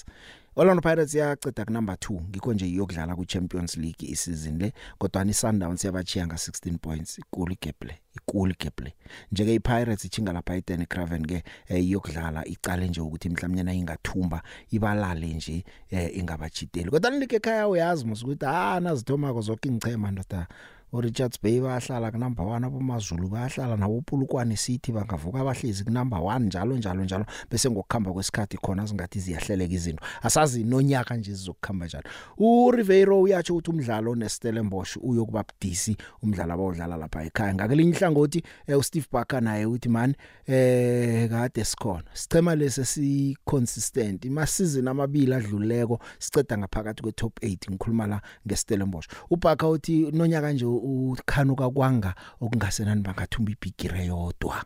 [0.56, 5.34] Orlando Pirates yaceda kunumber 2 ngikho nje iyokudlala ku Champions League isizini le kodwa ni
[5.34, 8.94] Sundowns yabachiya nga 16 points ikulu geble ikulu geble
[9.32, 15.28] njeke iPirates ichinga lapha eTen Craven ke eh, iyokudlala icale nje ukuthi mhlawumnyana ingathumba ibalale
[15.34, 20.48] nje eh, ingabachiteli kodwa nilike ekhaya uyazi musukuthi ah nazithomako zonke ingchema ndoda
[20.94, 26.76] uRichards Bay bayahlala kunumber 1 abomazulu bayahlala nabo Pulukwane City bangavuka bahlezi kunumber 1 njalo
[26.78, 32.04] njalo njalo bese ngokukhamba kwesikhathi khona singathi ziyahleleka izinto asazi nonyaka nje sizokukhamba njalo
[32.38, 39.08] uRiveiro uyathi ukuthi umdlalo neStellenbosch uyokuba budisi umdlalo abawudlala lapha ekhaya ngakelinye ihlangothi eh, uSteve
[39.12, 40.16] Barker naye uthi man
[40.48, 47.40] eh kade sikhona sichema lesi si consistent ima season amabili adluleko siceda ngaphakathi kwe top
[47.44, 54.64] 8 ngikhuluma la ngeStellenbosch uBarker uthi nonyaka nje ukhanuka kwanga okungasenani bangathumba ibhigire yodwa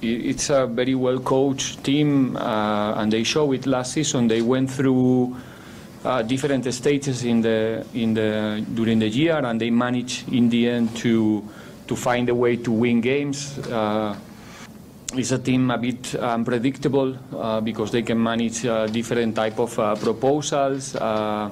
[0.00, 4.70] it's a very well coached team uh, and they show it last season they went
[4.70, 5.34] through
[6.04, 10.68] uh, different stages in the in the during the year and they managed in the
[10.68, 11.42] end to
[11.86, 14.14] to find a way to win games uh,
[15.14, 19.78] it's a team a bit unpredictable uh, because they can manage uh, different type of
[19.78, 21.50] uh, proposals uh,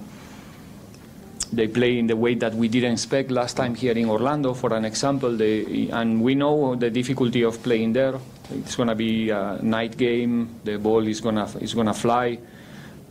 [1.53, 4.73] they play in the way that we didn't expect last time here in Orlando, for
[4.75, 5.37] an example.
[5.37, 8.15] They, and we know the difficulty of playing there.
[8.55, 10.61] It's going to be a night game.
[10.65, 12.39] The ball is going to is going to fly.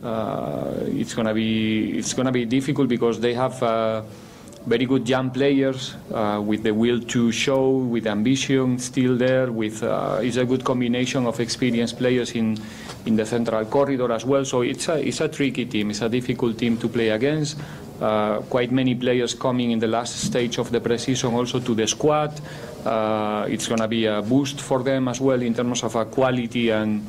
[0.02, 4.02] Uh, it's going to be it's going to be difficult because they have uh,
[4.66, 9.50] very good young players uh, with the will to show, with ambition still there.
[9.50, 12.58] With uh, it's a good combination of experienced players in
[13.06, 14.44] in the central corridor as well.
[14.44, 15.90] So it's a it's a tricky team.
[15.90, 17.58] It's a difficult team to play against
[18.02, 21.86] uh, quite many players coming in the last stage of the preseason also to the
[21.86, 22.32] squad.
[22.84, 26.04] Uh, it's going to be a boost for them as well in terms of a
[26.04, 27.06] quality and,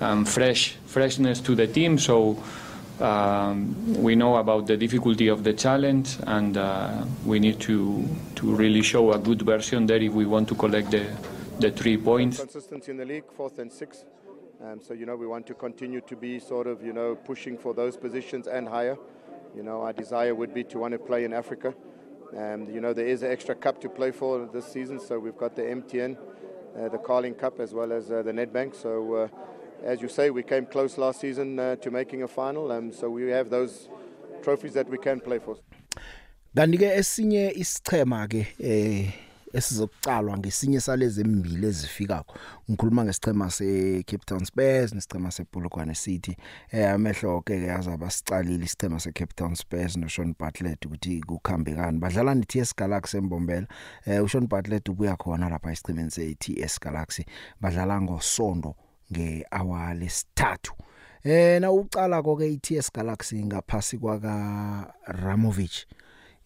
[0.00, 1.98] and fresh freshness to the team.
[1.98, 2.42] So
[3.00, 8.02] um, we know about the difficulty of the challenge, and uh, we need to
[8.36, 11.04] to really show a good version there if we want to collect the
[11.60, 12.38] the three points.
[12.40, 14.04] Consistency in the league, fourth and sixth.
[14.62, 17.58] Um, so you know we want to continue to be sort of you know pushing
[17.58, 18.96] for those positions and higher.
[19.56, 21.74] You know, our desire would be to want to play in Africa.
[22.36, 25.36] Um, you know, there is an extra cup to play for this season, so we've
[25.36, 26.16] got the MTN,
[26.78, 28.76] uh, the Carling Cup, as well as uh, the Nedbank.
[28.76, 29.28] So, uh,
[29.82, 33.10] as you say, we came close last season uh, to making a final, um, so
[33.10, 33.88] we have those
[34.42, 35.56] trophies that we can play for.
[36.56, 39.10] kanti ke esinye isichema ke eh
[39.52, 42.34] esizokucalwa ngesinye salezi embili ezifikako
[42.70, 46.36] ngikhuluma ngesichema se Cape Town Spurs nesichema se Polokwane City
[46.70, 51.20] eh amehlo ke ke azaba sicalile isichema se Cape Town Spurs no Sean Bartlett ukuthi
[51.26, 53.66] kukhambe kanjani badlala ne TS Galaxy embombela
[54.06, 57.24] eh u Sean Bartlett ubuya khona lapha esichemeni se TS Galaxy
[57.60, 58.74] badlala ngosondo
[59.12, 60.72] ngehour lesithathu
[61.24, 65.86] eh na uqala konke iTS Galaxy ngaphasi kwa Ramovic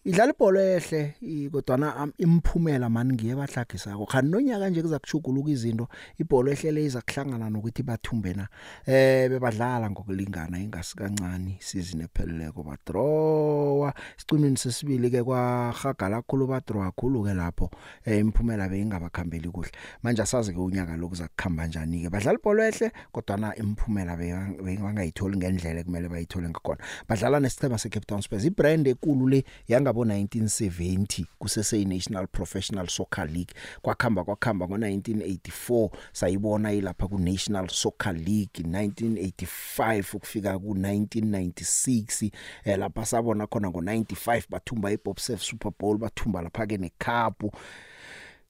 [0.05, 1.13] idlala ibhola ehle
[1.51, 5.87] kodwana imphumela mani ngiye bahlagisako khani nonyaka nje kuzakushuguluka izinto
[6.19, 8.47] ibhola ehlele izakuhlangana nokuthi bathumbe na
[8.85, 16.61] eh bebadlala ngokulingana ingasi kancane season epheleleko ba draw sicimini sesibili ke kwahagala khulu ba
[16.61, 17.71] draw khulu ke lapho
[18.05, 19.71] eh, imphumela beyingabakhambeli kuhle
[20.03, 26.09] manje asazi ke unyaka lokuzakukhamba njani ke badlala ibhola ehle kodwana imphumela beyingangayitholi ngendlela kumele
[26.09, 26.77] bayithole ngakona
[27.09, 32.87] badlala nesicema se Cape Town Spurs ibrand ekulu le yanga ngabo 1970 kusese iNational Professional
[32.89, 42.27] Soccer League kwakhamba kwakhamba ngo1984 sayibona ilapha ku National Soccer League 1985 ukufika ku 1996
[42.67, 47.53] eh lapha sabona khona ngo 95 bathumba iBobsef Super Bowl bathumba lapha ke necup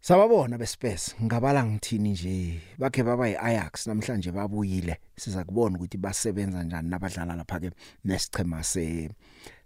[0.05, 6.89] Sababona beSpace ngabala ngithini nje bakhe baba yiAjax namhlanje babuyile siza kubona ukuthi basebenza njani
[6.89, 7.69] nabadlala lapha ke
[8.05, 8.83] nesichema se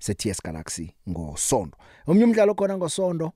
[0.03, 1.77] seTS Galaxy ngosonto
[2.09, 3.27] omnye umdlalo khona ngosonto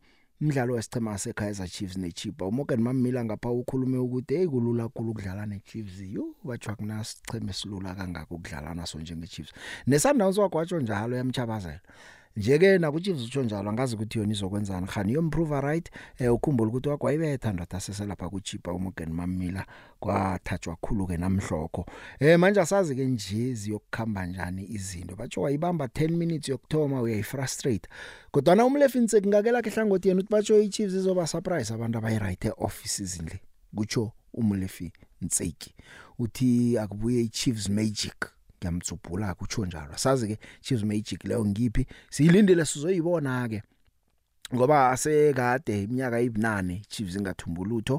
[0.41, 5.97] umdlalo wesichema seKaizer Chiefs neChipa uMorgan Mamila ngapha ukhulume ukuthi hey kulula kakhulu ukudlala neChiefs
[6.15, 9.51] yo bajwa kuna sichema silula kangaka ukudlala naso njengeChiefs
[9.87, 11.79] neSundowns wakwatsho njalo yamchabazela
[12.37, 16.89] nje ke nakuchiefs utsho njalo angazi ukuthi yona izokwenzani khani yomprove right eh ukhumbula ukuthi
[16.89, 19.65] wagwayibetha ndoda seselapha kuchipa uMorgan Mamila
[19.99, 21.85] kwathathwa khulu ke namhloko
[22.19, 27.89] eh manje asazi ke nje ziyokukhamba njani izinto batsho wayibamba 10 minutes yokthoma uyayifrustrate
[28.31, 33.19] kodwa na umlefinse kungakela ke hlangothi yena ukuthi batsho ichiefs izoba surprise abantu abayirite offices
[33.19, 33.41] indle
[33.75, 35.75] kutsho umlefi ntseki
[36.19, 38.32] uthi akubuye ichiefs magic
[38.63, 43.59] ngiyamtsubhula ke utsho njalo sazi ke Chiefs Magic leyo ngiphi siyilindele sizoyibona ke
[44.55, 47.97] ngoba asekade iminyaka ibinane Chiefs ingathumbula lutho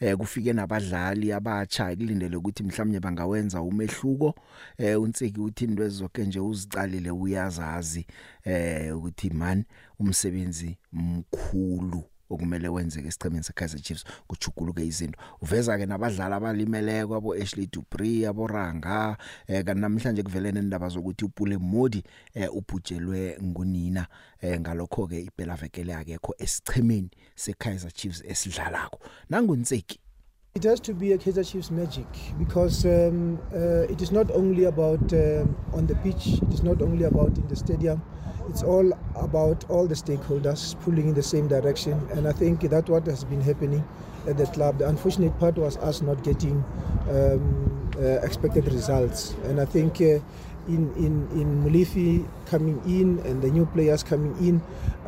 [0.00, 4.34] eh kufike nabadlali abatsha kulindele ukuthi mhlawumnye bangawenza umehluko
[4.78, 8.06] eh unsiki uthi into ezonke nje uzicalile uyazazi
[8.44, 9.64] eh ukuthi man
[9.98, 17.66] umsebenzi mkhulu okumele wenzeke esiqhemeni seKaizer Chiefs kuchuguluke izinto uveza ke nabadlali abalimele kwabo Ashley
[17.66, 22.02] Dupree aboranga eh kanamhlanje kuvelene indaba zokuthi uPule Modi
[22.34, 24.06] eh ubhujelwe ngunina
[24.42, 29.98] eh ngalokho ke iphela vekele akekho esichemeni seKaizer Chiefs esidlalako nangunseki
[30.52, 34.64] It has to be a Kaizer Chiefs magic because um, uh, it is not only
[34.64, 38.02] about uh, on the pitch, it is not only about in the stadium,
[38.50, 41.92] it's all about all the stakeholders pulling in the same direction.
[42.12, 43.82] And I think that what has been happening
[44.28, 44.76] at the club.
[44.78, 46.62] The unfortunate part was us not getting
[47.08, 49.34] um, uh, expected results.
[49.44, 50.18] And I think uh,
[50.70, 54.62] in, in, in Mulifi coming in and the new players coming in.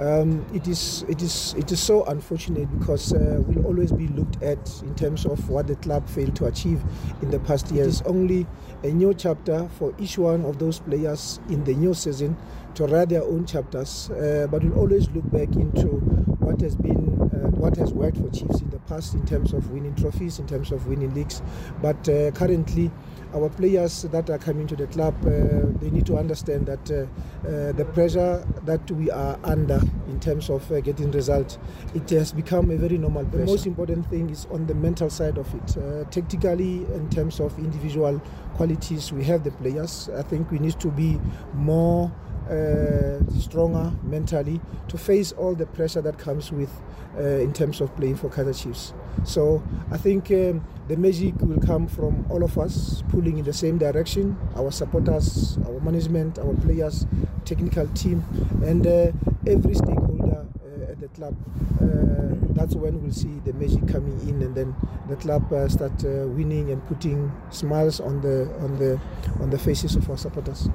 [0.04, 4.42] Um, it, is, it, is, it is so unfortunate because uh, we'll always be looked
[4.42, 6.82] at in terms of what the club failed to achieve
[7.22, 7.82] in the past years.
[7.82, 8.46] It is only
[8.82, 12.36] a new chapter for each one of those players in the new season
[12.74, 16.00] to write their own chapters, uh, but we'll always look back into
[16.42, 19.70] what has been uh, what has worked for Chiefs in the past in terms of
[19.70, 21.42] winning trophies, in terms of winning leagues,
[21.80, 22.90] but uh, currently
[23.34, 27.46] our players that are coming to the club, uh, they need to understand that uh,
[27.48, 31.58] uh, the pressure that we are under in terms of uh, getting results,
[31.94, 33.38] it has become a very normal pressure.
[33.46, 35.76] The most important thing is on the mental side of it.
[35.76, 38.20] Uh, tactically, in terms of individual
[38.54, 40.10] qualities, we have the players.
[40.16, 41.18] I think we need to be
[41.54, 42.12] more.
[42.50, 46.68] Uh, stronger mentally to face all the pressure that comes with
[47.16, 48.92] uh, in terms of playing for Kaiser Chiefs.
[49.24, 50.60] So I think um,
[50.92, 55.56] the magic will come from all of us pulling in the same direction our supporters
[55.66, 57.06] our management our players
[57.46, 58.22] technical team
[58.66, 59.10] and uh,
[59.46, 61.34] every stakeholder uh, at the club
[61.80, 64.76] uh, that's when we'll see the magic coming in and then
[65.08, 69.00] the club uh, start uh, winning and putting smiles on the on the
[69.40, 70.68] on the faces of our supporters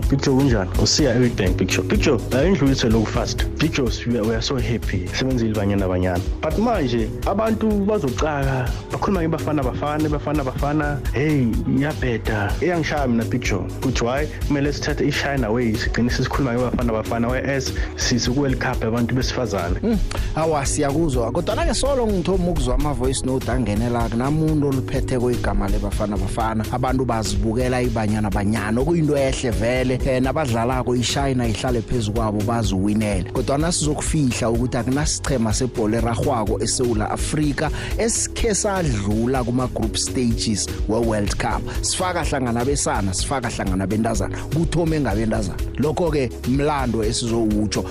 [0.00, 4.42] picture picture kunjani usiya eWitbank picture picture la indlu yethu loku fast pictures we are
[4.42, 11.46] so happy sebenzile banyana banyana but manje abantu bazocaka bakhuluma ngibafana bafana bafana bafana hey
[11.78, 17.72] iyabheda eyangishaya mina picture kuthi why kumele sithathe iChina way sigcine sisikhuluma ngibafana bafana whereas
[17.96, 19.98] sisukuwel cup abantu besifazane hmm.
[20.36, 25.68] awa siyakuzwa kodwa na ke solo ngithoma ukuzwa ama voice note angenela kunamuntu oluphethe kweigama
[25.68, 33.30] lebafana bafana abantu bazibukela ibanyana banyana okuyinto ehle vele kumele nabadlalako iChina ihlale phezukwabo bazuwinela
[33.32, 41.36] kodwa nasizokufihla ukuthi akunasichema sebhola eragwako eSouth Africa esikhe sadlula kuma group stages we World
[41.38, 47.84] Cup sifaka hlangana besana sifaka hlangana bentazana kuthome ngabentazana lokho ke mlando esizowutsho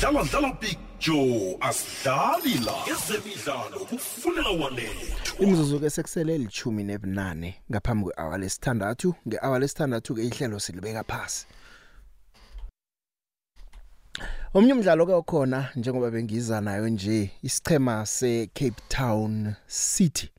[0.00, 8.04] dlala dlala big jo asidlali la ezemidlalo kufuna walethu imizuzu ke sekusele lithumi nebunane ngaphambi
[8.04, 11.46] kwe-hour lesithandathu nge-hour lesithandathu ke ihlelo silibeka phasi
[14.54, 20.30] Omnye umdlalo ke okhona njengoba bengiza nayo nje isichema seCape Town City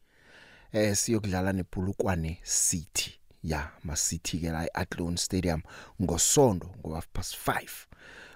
[0.72, 3.12] eh siyokudlala nePulukwane City
[3.44, 5.62] ya ma City ke la eAtlone Stadium
[6.02, 7.70] ngosonto ngoba past 5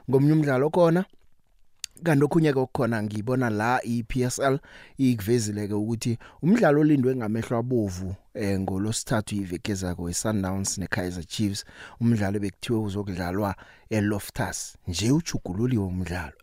[0.10, 1.06] ngomnye umdlalo khona
[2.04, 4.58] kanti okhunye ke okukhona ngibona la iPSL
[4.98, 11.66] ikuvezile ke ukuthi umdlalo olindwe ngamehlo abovu eh ngolosithathu iveke ezako eSundowns neKaizer Chiefs
[12.02, 13.56] umdlalo bekuthiwe uzokudlalwa
[13.90, 16.38] eLoftus nje ujugululiwe umdlalo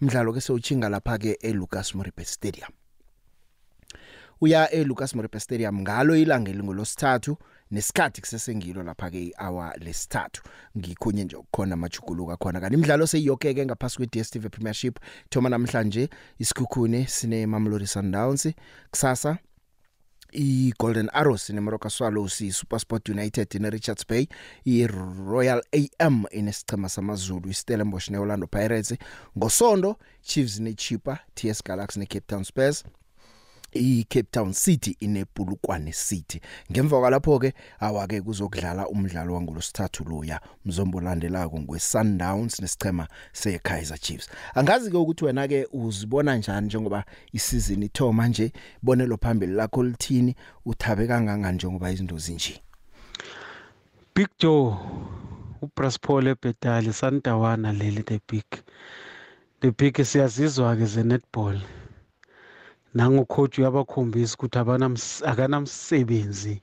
[0.00, 2.70] umdlalo ke sewuchinga lapha ke eLucas Moripe Stadium
[4.40, 7.36] uya eLucas Moripe Stadium ngalo ilanga elingolosithathu
[7.74, 10.42] nesikhathi kusesengilo lapha ke ihour lesithathu
[10.78, 14.98] ngikhonye nje ukukhona amajuguluka khona kanti imidlalo seyiyokeke ngaphasi kwe DStv Premiership
[15.30, 18.44] thoma namhlanje isikhukhune sine Mamelodi Sundowns
[18.90, 19.38] kusasa
[20.32, 24.26] i-Golden Arrows neMoroka Swallows iSuperSport United neRichards Bay
[24.64, 28.94] iRoyal AM inesichema samaZulu iStellenbosch neOrlando Pirates
[29.38, 32.84] ngosonto Chiefs neChipa TS Galaxy neCape Town Spurs
[33.74, 36.40] iCape Town City inepulukwane City
[36.72, 44.90] ngemva kwalapho ke awake kuzokudlala umdlalo wangolosithathu loya mzombo landelako ngeSundowns nesichema seKaizer Chiefs angazi
[44.90, 48.52] ke ukuthi wena ke uzibona njani njengoba isizini ithoma nje
[48.82, 52.54] bonelo phambili lakho lithini uthabe kangaka njengoba izinto zinje
[54.14, 54.74] Big Joe
[55.62, 58.48] uBraspaul ebhetali sandawana leli the big
[59.60, 61.58] the big siyazizwa ke ze netball
[62.98, 64.58] nangokhojwa uyabakhombisa ukuthi
[65.30, 66.54] akanamsebenzi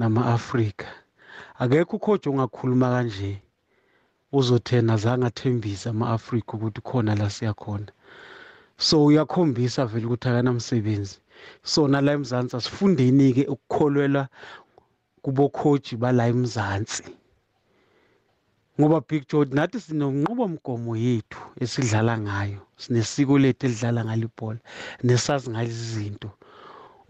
[0.00, 0.86] nama-afrika
[1.62, 3.32] akekho ukhojo ongakhuluma kanje
[4.38, 7.90] uzothena zange athembise ama-afrika ukuthi khona la siyakhona
[8.86, 11.16] so uyakhombisa vele ukuthi akanamsebenzi
[11.70, 14.22] so nala emzansi asifundeni-ke ukukholwela
[15.22, 17.04] kubokhoji bala emzansi
[18.80, 24.60] ngoba big george nathi sinonqubomgomo yethu esidlala ngayo sinesiko lethu elidlala ngalo ibhola
[25.06, 26.28] nesazi ngalezi zinto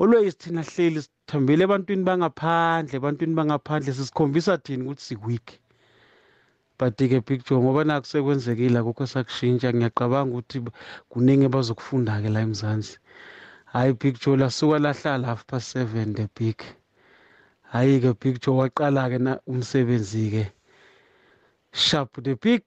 [0.02, 5.56] always thina hleli sithambele ebantwini bangaphandle ebantwini bangaphandle sisikhombisa thina ukuthi sikwikhi
[6.78, 10.58] but-ke big joe ngoba nakho sekwenzekile akukho sakushintsha ngiyaqabanga ukuthi
[11.10, 12.94] kuningi bazokufunda-ke la emzansi
[13.72, 16.58] hhayi big joe lasuka lahlala half past seven the big
[17.72, 19.16] hhayi-ke big joe waqala-ke
[19.52, 20.44] umsebenzi-ke
[21.72, 22.64] Sharp the Big.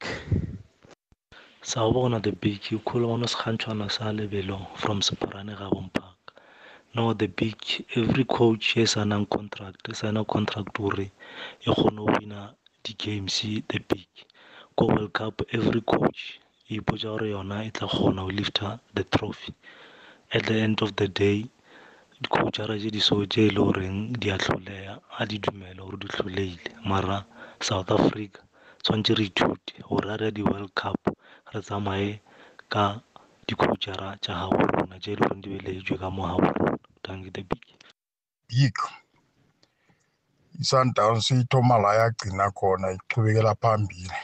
[1.61, 6.13] Sawubona the Big, ukhuluma noSikhantshwana saLebelo from Separane Gabompang.
[6.95, 11.11] No the Big, every coach e sign contract, e sign contract gore e
[11.69, 14.07] kgone go wina di-games the Big.
[14.77, 16.39] Ko World Cup every coach
[16.71, 19.53] e ipotsa gore yona e tla kgona go lifta the trophy.
[20.33, 21.43] At the end of the day,
[22.21, 25.97] dicoachara tse di so tse e le goreng di a tlholeya a di dumela gore
[25.99, 27.25] di tlholeile mara
[27.59, 28.39] south africa
[28.83, 30.99] tshwanetse re ithute gore a re ya di-world cup
[31.55, 32.19] re tsamaye
[32.67, 32.99] ka
[33.47, 36.75] dikhutšhara tša gabo rona tše e le goreng di beleetswe ka mo gabo rona
[37.05, 37.63] tanke the big
[38.51, 38.75] big
[40.59, 44.17] i-sundowns ithoma la yagcina khona ichubekela phambili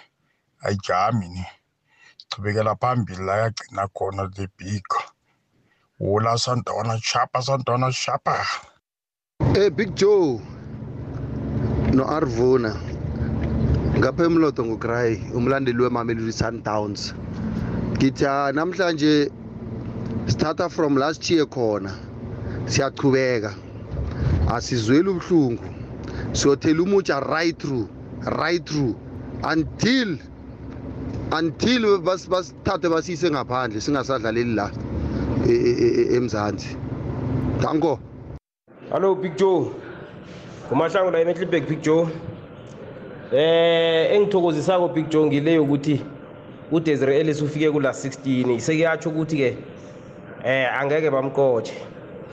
[0.68, 1.46] ayijamini
[2.24, 4.86] ichubekela phambili la yagcina khona the big
[6.00, 8.36] wola sundown shapa sundown shapa
[9.54, 10.40] hey eh, big joe
[11.96, 12.89] no arvuna
[14.00, 17.12] ngaphemloto ngugrayi umlandeli wemamelodi sundowns
[18.00, 19.28] ngithi ah, namhlanje
[20.32, 21.92] sithatha from last year khona
[22.72, 23.52] siyachubeka
[24.56, 25.64] asizweli ubuhlungu
[26.32, 27.88] siyothela umutsha right through
[28.42, 28.96] right through
[29.54, 30.16] until
[31.40, 34.68] until basithathe basiyise ngaphandle singasadlaleli la
[35.50, 35.72] e, e,
[36.02, 36.72] e, emzansi
[37.62, 38.00] danko
[38.92, 39.72] hallo big joe
[40.72, 42.08] umahlangu la emetlibek big joe
[43.34, 46.02] eh engithokozisako big jongi leyo ukuthi
[46.72, 49.58] uDesiree Ellis ufike kula 16 sekuyatsho ukuthi ke
[50.44, 51.74] eh angeke bamkotshe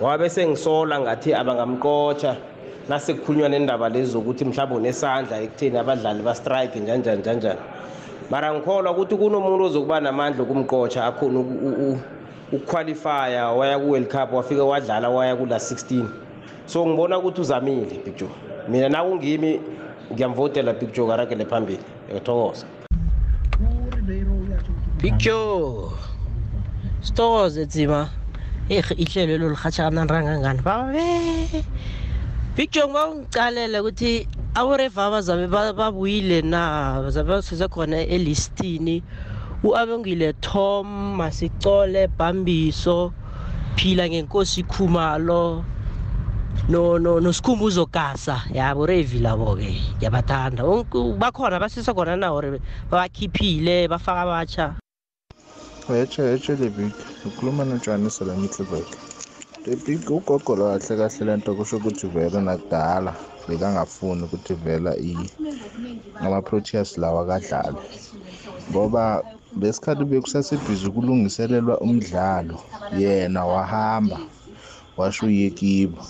[0.01, 2.37] wabe sengisola ngathi abangamkotsha
[2.89, 7.61] nasekukhulunywa nendaba lezi zokuthi mhlawumbe unesandla ekutheni abadlali bastrike njanjani njanjani
[8.31, 11.45] mara ngikholwa ukuthi kunomuntu ozokuba namandla okumqotsha akhona
[12.53, 16.09] ukuqualifya waya ku-world cup wafike wadlala waya kula 16
[16.67, 18.29] so ngibona ukuthi uzamile bijo
[18.69, 19.61] mina nakungimi
[20.13, 22.67] ngiyamvotela picture karakele phambili ngiyathokoza
[24.99, 25.91] picture
[27.05, 28.01] sithokoze tsima
[28.75, 31.07] eh ihlelo lelo lirhatsha kamnanirangangani babe
[32.57, 34.13] picture ngiba ungicalele ukuthi
[34.59, 35.47] aburevaba zabe
[35.79, 36.63] babuyile na
[37.13, 39.03] zabe basuze khona elistini
[39.67, 40.87] u-abongile tom
[41.19, 43.11] masicole bhambiso
[43.77, 45.65] phila ngenkosi khumalo
[46.69, 49.71] no no nosikhumbuzo kasa yabo revi labo ke
[50.03, 50.63] ngiyabathanda
[51.21, 52.59] bakhona basisa khona na or
[52.91, 54.67] babakhiphile bafaka abatsha
[55.87, 56.91] hetshe hetshe lebik
[57.27, 58.89] ukhuluma notshani selamitlebek
[59.65, 63.13] lebik ugogo lo kahle kahle le nto kusho ukuthi vele nakudala
[63.47, 64.91] bekangafuni ukuthi vela
[66.25, 67.79] ama-proteus lawa kadlale
[68.71, 69.23] ngoba
[69.61, 72.57] lesikhathi bekusasebhizi ukulungiselelwa umdlalo
[72.99, 74.19] yena wahamba
[74.97, 76.03] washo uyekibo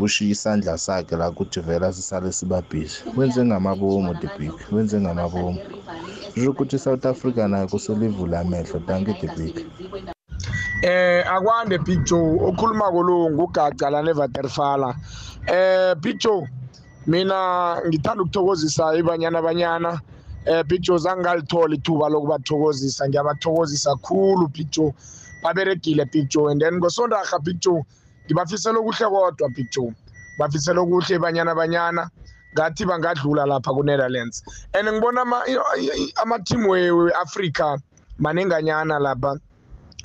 [0.00, 5.58] ushiya isandla sakhe la kuthi vela sisale sibabhizi wenze ngamabomu debik wenze ngamabomu
[6.34, 9.56] kusho ukuthi i-south africa nayo kuselivula amehlo danke debik
[10.82, 14.90] eh akwande big joe okhuluma kolungu ngugaca la nevaterfala
[15.46, 16.42] eh big joe
[17.06, 17.38] mina
[17.86, 20.00] ngithanda ukuthokozisa ibanyana abanyana
[20.50, 24.94] eh big joe zangalithola ithuba lokubathokozisa ngiyabathokozisa khulu big joe
[25.42, 27.82] baberegile big joe and then ngosondarha big joe
[28.26, 29.92] ngibafisela okuhle kodwa big joe
[30.38, 32.02] bafisela okuhle banyana banyana
[32.54, 34.42] ngathi bangadlula lapha ku-netherlands
[34.76, 35.20] and ngibona
[36.22, 37.78] ama-team we-afrika
[38.18, 39.38] manenganyana lapha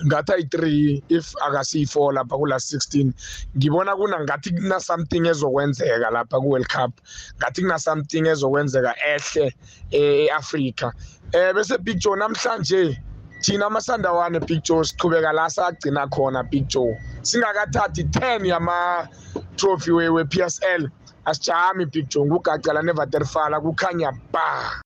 [0.05, 2.93] ngathi ayi-three if akasiyi-four lapha kula-16
[3.57, 6.91] ngibona kuna ngathi kuna-something ezokwenzeka lapha ku-world cup
[7.39, 9.45] ngathi kuna-something ezokwenzeka ehle
[9.91, 10.93] e-afrika
[11.33, 12.97] um bese big joe namhlanje
[13.43, 20.87] thina amasandawane picture siqhubeka la sagcina khona picture singakathathi 10 yama-trophy we-p s l
[21.25, 24.79] asijami picture ngugacala nevaterfala kukhanya ba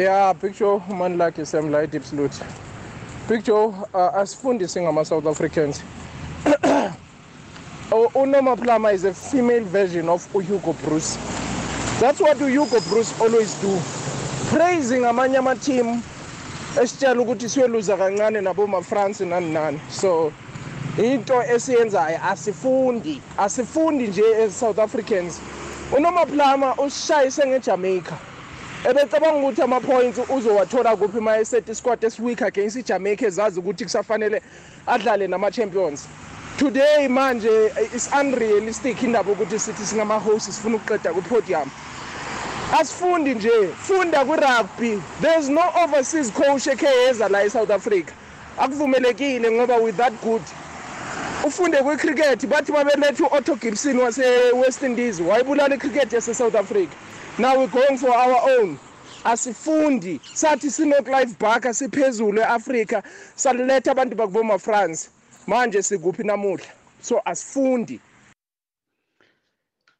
[0.00, 2.40] ya picture umanilakhe semla edipslute
[3.28, 5.84] picture uh, asifundisi ngama-south africans
[8.22, 11.18] unoma plama is a female version of uhugo bruce
[12.00, 13.76] that's what uhugo bruce always do
[14.50, 16.02] praising amanye amateam
[16.80, 20.32] esitshela ukuthi siyoluza kancane nabomafrance nani nani so
[20.98, 25.40] into esiyenzayo asifundi asifundi nje as-south africans
[25.96, 28.14] unomaplama usishayise ngejamaica
[28.90, 34.42] ebecabanga ukuthi ama-points uzowathola kuphi uma esethi isquad esiweak against ijamaica ezazi ukuthi kusafanele
[34.86, 36.06] adlale nama-champions
[36.56, 41.68] today manje is unrealistic indaba ukuthi sithi singama-host sifuna ukuqeda kupodium
[42.72, 43.50] asifundi nje
[43.82, 48.12] funda kurugby there's no overseas coach ekheyeza la eSouth Africa
[48.58, 50.42] akuvumelekile ngoba with that good
[51.46, 56.90] ufunde kwicricket bathi babeletha u-otto gibson wase-west indies wayibulala icricket yase-south africa
[57.38, 58.76] now we going for our own
[59.24, 63.02] asifundi sathi sinoclive barker siphezulu e-afrika
[63.34, 65.08] saletha abantu bakubomafrance
[65.46, 66.66] manje sikuphi namuhla
[67.02, 68.00] so asifundi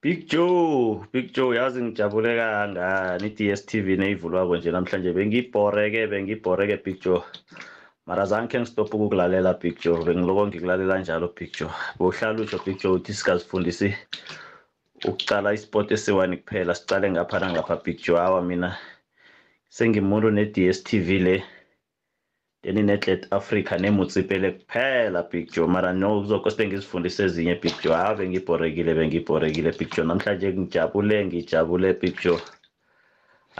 [0.04, 7.22] Big Joe, Big Joe yazi ngijabule kangani i-DSTV neyivulwako nje namhlanje bengibhoreke bengibhoreke Big Joe.
[8.06, 11.70] Mara zange ngistop ukulalela Big Joe, bengiloko ngikulalela njalo Big Joe.
[11.98, 13.88] Bohlala uJo Big Joe uthi sikazifundisi
[15.08, 18.18] ukucala isport esiwani kuphela, sicale ngapha nangapha Big Joe.
[18.18, 18.76] Hawa mina
[19.68, 21.36] sengimuntu ne-DSTV le
[22.64, 29.70] leninetlet africa nemutsipele kuphela big joe mara nokuzokose bengizifundise ezinye big joe ha bengibhorekile bengibhorekile
[29.78, 32.40] big joe namhlanje ngijabule ngijabule big joe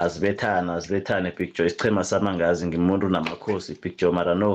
[0.04, 4.52] azibethane azibethane big joe isichema samangazi ngimuntu namakhosi big joe mara no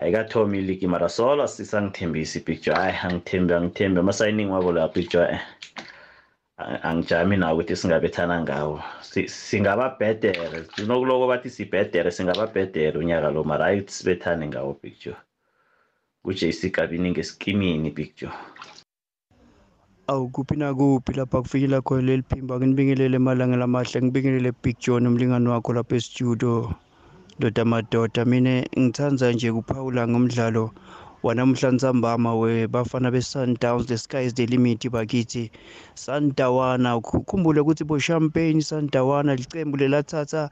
[0.00, 5.28] ayikathomi iligi mara solo sisangithembisi big joe hayi angithembi angithembi amasayiningi wabo la big joe
[5.34, 5.40] eh.
[6.58, 8.74] angijami nawe ukuthi singabethana ngawo
[9.46, 15.18] singababhedere sinokuloko bathi sibhedere singababhedere unyaka lo mara hayi sibethane ngawo picture
[16.24, 18.34] kujc gabini ngesikimini picture
[20.10, 25.48] awu kuphi nakuphi lapha kufikela khona leli phimba nginibingelele emalangela amahle ngibingelele big john umlingani
[25.54, 26.54] wakho lapha estudio
[27.38, 30.64] ndoda madoda mine ngithanza nje kuphawula ngomdlalo
[31.26, 35.44] wanamhla nsambama webafana be-sundowns the sky is the limit bakithi
[36.04, 40.42] sandawana ukhumbule ukuthi bo-champagne sandawana licembu lelathatha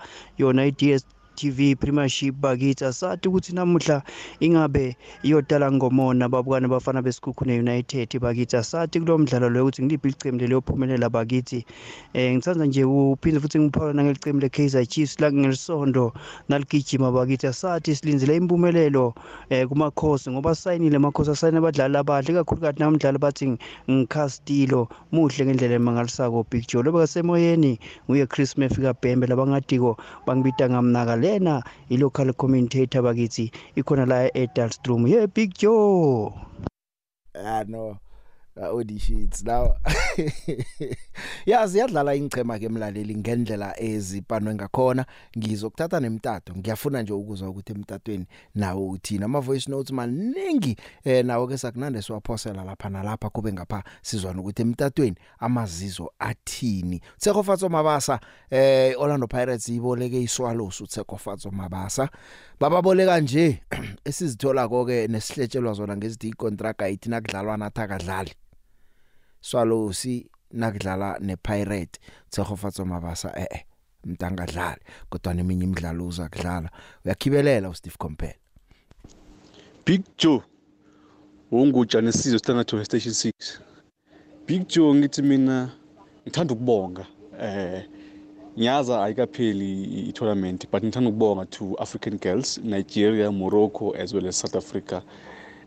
[0.40, 1.02] yona i-ds
[1.40, 3.96] TV Premiership bakitha sathi ukuthi namuhla
[4.40, 4.84] ingabe
[5.28, 10.58] iyodala ngomona babukane bafana besikhukhune neUnited bakitha sathi kulo mdlalo lo ukuthi ngiliphi icembu lelo
[10.66, 11.60] phumelela bakithi
[12.16, 16.04] eh ngitsanda nje uphinde futhi ngiphawula ngelicembu leKaizer Chiefs la ngelisondo
[16.48, 19.04] naligijima bakitha sathi silindzele impumelelo
[19.52, 23.44] eh kumakhosi ngoba sayinile makhosi asayine abadlali abahle kakhulukazi namdlali bathi
[23.92, 24.80] ngikhastilo
[25.12, 27.72] muhle ngendlela emangalisako Big Joe loba kasemoyeni
[28.08, 31.54] nguye Chris Murphy kaBhembe labangadiko bangibita ngamnaka lena
[31.94, 33.44] i-local commentator bakithi
[33.78, 36.32] ikhona la e-dalstrom ye-big joe
[37.50, 37.82] ah no
[38.58, 39.74] Ah, auditions now
[41.46, 45.06] yazi yadlala ingchema ke mlaleli ngendlela ezipanwe ngakhona
[45.38, 51.46] ngizokuthatha nemtato ngiyafuna nje ukuzwa ukuthi emtatweni nawo uthina ama voice notes maningi eh nawo
[51.46, 58.94] ke sakunande siwaphosela lapha nalapha kube ngapha sizwana ukuthi emtatweni amazizo athini Tsekofatso Mabasa eh
[58.98, 62.08] Orlando Pirates iboleke iswalosu Tsekofatso Mabasa
[62.60, 63.60] bababoleka nje
[64.04, 68.32] esizithola konke nesihletshelwa zona ngezidi contract ayithi nakudlalwana athakadlali
[69.48, 70.16] swalosi
[70.60, 71.98] nakudlala nepirate
[72.30, 73.62] tsehofatso mabasa eh eh
[74.10, 74.80] mtanga dlali
[75.10, 76.68] kodwa neminye imidlalo uza kudlala
[77.04, 78.34] uyakhibelela uSteve Compel
[79.86, 80.42] Big Joe
[81.52, 83.58] ungujanisizwe standard station 6
[84.46, 85.56] Big Joe ngithi mina
[86.24, 87.04] ngithanda ukubonga
[87.48, 87.80] eh
[88.58, 89.70] ngiyaza ayikapheli
[90.10, 94.96] i-tournament but ngithanda ukubonga to African girls Nigeria Morocco as well as South Africa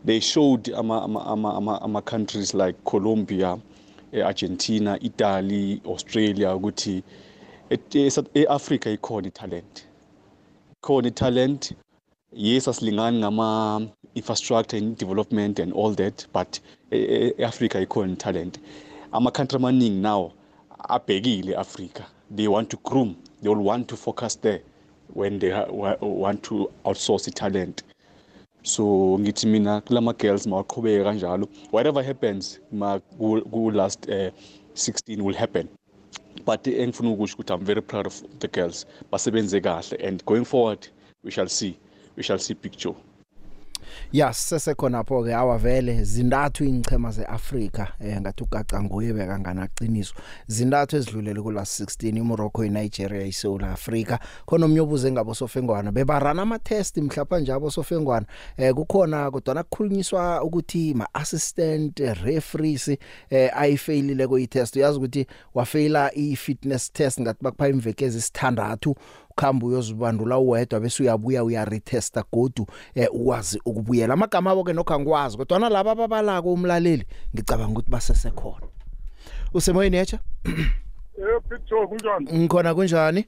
[0.04, 3.58] they showed ama-countries like colombia
[4.12, 7.02] e-argentina eh, italy australia ukuthi
[8.34, 9.86] e-africa eh, eh, ikhona italent
[10.82, 11.72] ikhona italent
[12.32, 16.60] yes asilingani ngama-infrastructure and development and all that but
[16.92, 18.58] e-africa ikhona italent
[19.12, 20.32] ama-country amaningi now
[20.88, 22.02] abhekile e-africa
[22.36, 24.60] they want to groom they will want to focus there
[25.14, 25.52] when they
[26.00, 27.82] want to outsource italent
[28.62, 28.84] so
[29.18, 34.30] ngithi mina kulama girls mawaqhubeke kanjalo whatever happens ma ku last uh, eh,
[34.76, 35.68] 16 will happen
[36.46, 40.78] but engifuna ukusho ukuthi i'm very proud of the girls basebenze kahle and going forward
[41.24, 41.74] we shall see
[42.16, 42.94] we shall see picture
[44.12, 50.14] ya sesekhona pho ke awavele zindathu ingchema zeAfrika eh ngathi ugaca nguye bekangana qiniso
[50.46, 56.96] zindathu ezidlulele kula 16 iMorocco iNigeria iSouth Africa khona umnyobuzo engabo sofengwana bebarana ama test
[56.96, 58.26] mhlapa nje abo sofengwana
[58.56, 62.88] eh kukhona kodwa nakukhulunyiswa ukuthi ma assistant referees
[63.30, 68.94] eh ayifailile kuyi test uyazi ukuthi wafaila i fitness test ngathi bakupha imveke ezisithandathu
[69.40, 75.36] ukhamba uyozibandula uwedwa bese uyabuya uya retester godu eh, uwazi ukubuyela amagama abo ke nokhangwazi
[75.36, 78.66] kodwa na laba ababalako umlaleli ngicabanga ukuthi basese khona
[79.54, 80.18] usemoyini yacha
[81.18, 83.24] yebo picture kunjani ngikhona kunjani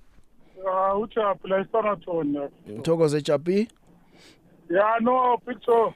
[0.68, 2.40] ah uchapi la istanatone
[2.70, 3.68] ngithokoze chapi
[4.70, 5.94] ya no picture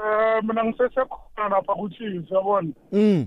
[0.00, 3.26] eh mina ngisese khona lapha kuchizi yabona mm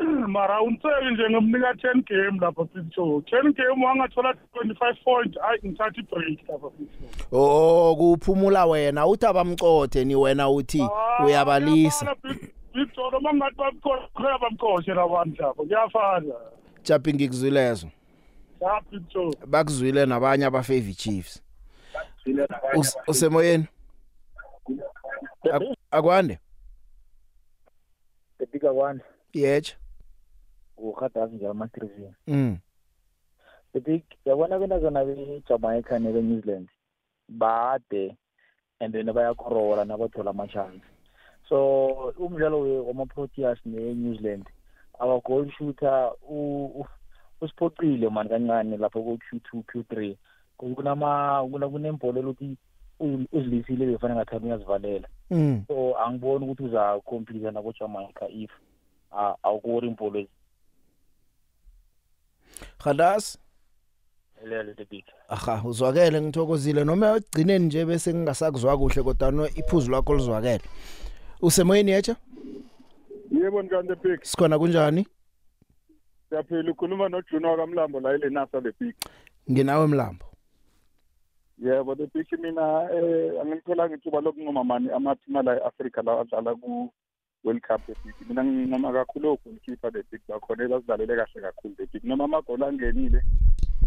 [0.28, 6.00] mara umseki nje ngomnika 10 game lapha sitho 10 game wangathola 25 point ayi ngithatha
[6.00, 12.16] ibreak lapha sitho oh kuphumula wena uthi abamcothe ni wena uthi ah, uyabalisa
[12.76, 16.34] Ngithola mangathi bamkhona bamkhoshe labantu lapho kuyafana
[16.82, 17.86] Chapi ngikuzwilezo
[18.60, 21.42] Chapi tho bakuzwile nabanye aba favorite Chiefs
[23.06, 23.64] Usemoyeni
[25.90, 26.38] Akwande
[28.38, 29.76] Ebika kwande Yethe
[30.80, 32.56] kurhadazi njalo ama-trivin mm.
[33.74, 36.68] bethi yabona bentazana bejamaica nebe-new zealand
[37.28, 38.16] bade
[38.80, 40.80] and then bayakorora nabathola ama-chance
[41.48, 41.86] so
[42.18, 44.46] umdlalo wama-proteas ne-new zealand
[44.98, 46.12] abagol shooter
[47.40, 50.16] usiphoqile mani kancane lapho ko-q two q three
[50.56, 52.56] kunembholo elokuthi
[53.32, 55.64] uzilisile befana ngathani uyazivalela mm.
[55.68, 58.50] so angiboni ukuthi uzakhomplisa nako-jamaica if
[59.42, 60.24] awukori impolo
[62.78, 63.36] Khalas
[64.44, 70.14] Lelo Debit Aha uzwakele ngithokozile noma egcineni nje bese ngingasakuzwa kuhle kodwa no iphuzu lakho
[70.14, 70.64] lizwakele
[71.42, 72.14] Usemoyeni yacha
[73.30, 75.02] Yebo nkande Big Sikhona kunjani
[76.28, 78.94] Siyaphila ukhuluma noJuno kaMlambo la ile NASA le Big
[79.50, 80.26] Nginawe Mlambo
[81.64, 82.62] Yebo the Big mina
[82.96, 86.92] eh angithola ngithuba lokunqoma mani amathima la eAfrica la adlala ku
[87.44, 92.64] World Cup bebithi mina ngincoma kakhulu ogoalkeeper bebithi bakhona basidlalele kahle kakhulu bebithi noma amagoli
[92.64, 93.20] angenile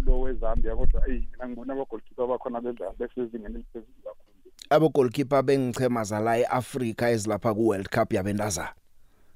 [0.06, 6.38] lo weZambia kodwa eyi mina ngibona abagoalkeeper bakhona bedlala besezingeni eliphezulu kakhulu abogoalkeeper bengichema zala
[6.40, 8.74] eAfrica ezilapha kuWorld Cup yabendazana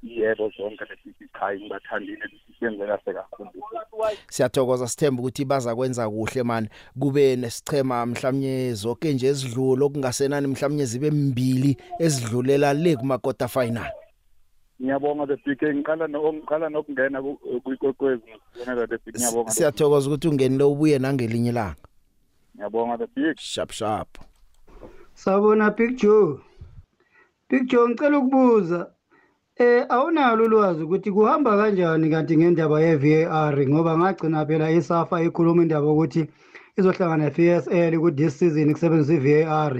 [0.03, 1.09] yebo zonke lesi
[1.39, 2.25] chayi ngibathandile
[2.59, 3.49] siyenze kahle kakhulu
[4.29, 10.85] siyathokoza sithemba ukuthi baza kwenza kuhle man kube nesichema mhlawumnye zonke nje ezidlula okungasenani mhlawumnye
[10.85, 13.85] zibe mbili ezidlulela le kuma quarter final
[14.81, 17.19] ngiyabonga the big ngiqala ngiqala nokungena
[17.63, 21.77] kuikwekwezi ngiyabonga the big ngiyabonga siyathokoza ukuthi ungenile ubuye nangelinye ilanga
[22.55, 24.09] ngiyabonga the big sharp sharp
[25.23, 26.29] sawona big joe
[27.49, 28.81] big joe ngicela ukubuza
[29.65, 35.87] eh awunalo ulwazi ukuthi kuhamba kanjani kanti ngendaba ye-VAR ngoba ngagcina phela isafa ikhuluma indaba
[35.93, 36.21] ukuthi
[36.77, 39.73] izohlangana ne-VSL e ku this season kusebenzisa i-VAR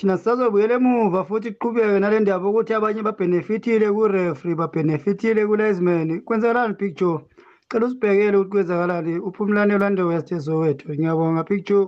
[0.00, 7.20] thina sizazobuyel'emuva futhi kuqhubeke nale ndaba ukuthi abanye babhenefithile kurefri babhenefithile ku-lizeman kwenzakalani picture
[7.68, 11.86] cela usibhekele ukuthi kwenzakalani uphumlane orlando west ezowethu ngiyabonga picture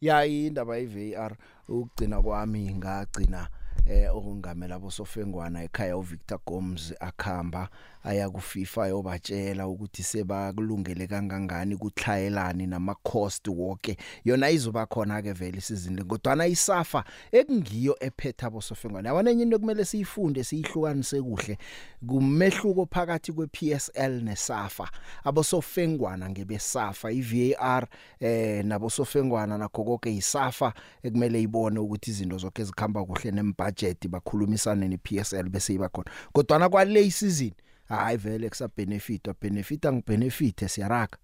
[0.00, 1.32] ya indaba ye-v r
[1.68, 7.62] ukugcina kwami ngagcina um eh, okungamela bosofengwana ekhaya uvictor gomes akhamba
[8.04, 15.32] aya ku FIFA yobatshela ukuthi sebakulungele kangangani kuthlayelani nama cost wonke yona izoba khona ke
[15.32, 21.58] vele isizini kodwa na isafa ekungiyo ephetha bosofengwana yabanenye into kumele siyifunde siyihlukanise kuhle
[22.06, 24.90] kumehluko phakathi kwe PSL nesafa
[25.24, 27.86] abosofengwana ngebe safa i VAR
[28.20, 30.72] eh nabosofengwana nakho konke isafa
[31.02, 36.58] ekumele ibone ukuthi izinto zonke ezikhamba kuhle nembudget bakhulumisane ne PSL bese iba khona kodwa
[36.58, 37.52] na kwale season
[37.96, 41.18] hayi vele kusa benefit wa benefit angibenefit siyaraka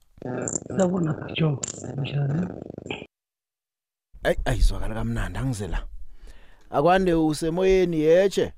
[0.72, 1.58] Ngiyabona kaJoe
[2.00, 2.48] njani
[4.24, 5.84] Ay ayizwakala kamnandi angizela
[6.70, 8.52] Akwande usemoyeni yeche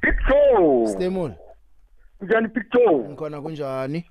[0.00, 0.38] Picto
[0.86, 1.32] Stemol
[2.20, 4.10] Njani Picto Ngikhona kunjani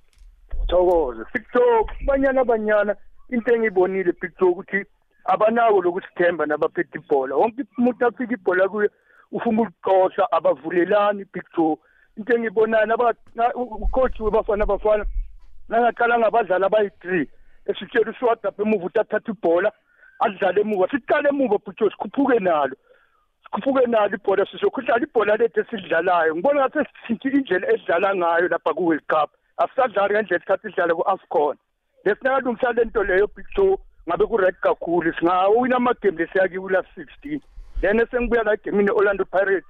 [0.67, 1.59] Thokoze Picto
[2.05, 2.95] banyana banyana
[3.29, 4.85] into engiyibonile Picto ukuthi
[5.25, 8.89] abanako lokusithemba nabaphethe ibhola wonke umuntu afika ibhola kuye
[9.31, 11.79] ufuna ukuqosha abavulelani Picto
[12.17, 13.13] into engibonayo
[13.91, 15.05] coach webafana bafana
[15.69, 17.29] nangaqala ngabadlali abayi-three
[17.65, 19.71] esitshela ushwadapha emuva ukuthi athathe ibhola
[20.19, 22.75] adlale emuva siqale emuva bhutsho sikhuphuke nalo
[23.43, 29.03] sikhuphuke nalo ibhola sizokudlala ibhola lethu esilidlalayo ngibona ngathi sishintshe indlela edlala ngayo lapha ku-world
[29.09, 31.57] cup asisadlali ngendlela esikhathi sidlale ku-afcon
[32.05, 33.75] lesinakalungisa le nto leyo big show
[34.07, 37.41] ngabe ku-right kakhulu singawina amagemu lesiyakiwo la-sixteen
[37.81, 39.67] then esengibuya la egemini ne-orlando pirates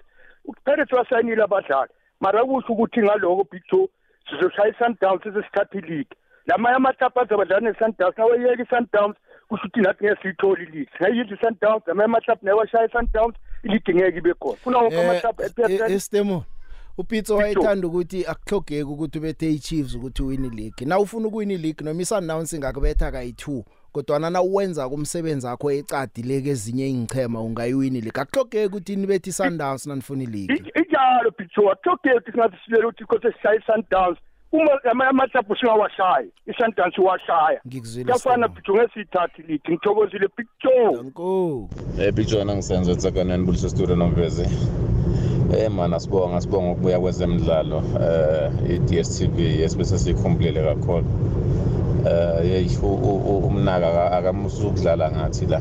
[0.47, 3.89] upirates wasayinile abadlali mara kusho ukuthi ngaloko big two
[4.30, 6.07] sizoshaya i-sundowns sesesithatha iligi
[6.47, 9.16] lamanye amatapa azabadlala ne-sundowns nawayeka i-sundowns
[9.47, 14.18] kusho ukuthi nathi ngeke siyithole iligi singayidla i-sundowns lamanye amatlab naye washaya i-sundowns iligi ngeke
[14.18, 15.41] ibe khona kunawonke amatlab
[15.91, 16.43] epsmo
[16.97, 22.01] upitso wayethanda ukuthi akuhlogeki ukuthi ubethe i-chiefs ukuthi uwini league na ufuna ukuwini league noma
[22.01, 29.31] i-sundowns ingakubetha kayi-two kodwa na uwenza kumsebenzi wakho ecadileke ezinye ingichema ungayiwinile akuhlogeke ukuthi nibethi
[29.31, 34.17] Sundowns nanifuna iligi injalo picture akuhlogeke ukuthi ngathi silele ukuthi kodwa sishaye Sundowns
[34.51, 37.59] uma amahlaphu singawashaya isundowns washaya
[38.11, 41.31] kafana picture ngesithathu lithi ngithokozile picture nko
[41.99, 44.45] eh picture nangisenze etsakaneni bulise studio nomvezi
[45.59, 47.77] Eh mana sibonga sibonga ukubuya kwezemidlalo
[48.07, 51.05] eh i DStv yesibese sikhumplile kakhulu
[52.06, 55.60] Eh, yeyi umnaka akamusa ukudlala ngathi la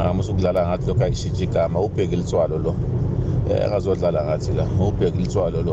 [0.00, 2.72] akamusa ukudlala ngathi lokhu ayishintsha igama ubheke litswalo lo
[3.50, 5.72] eh, akazodlala ngathi la ubheke litswalo lo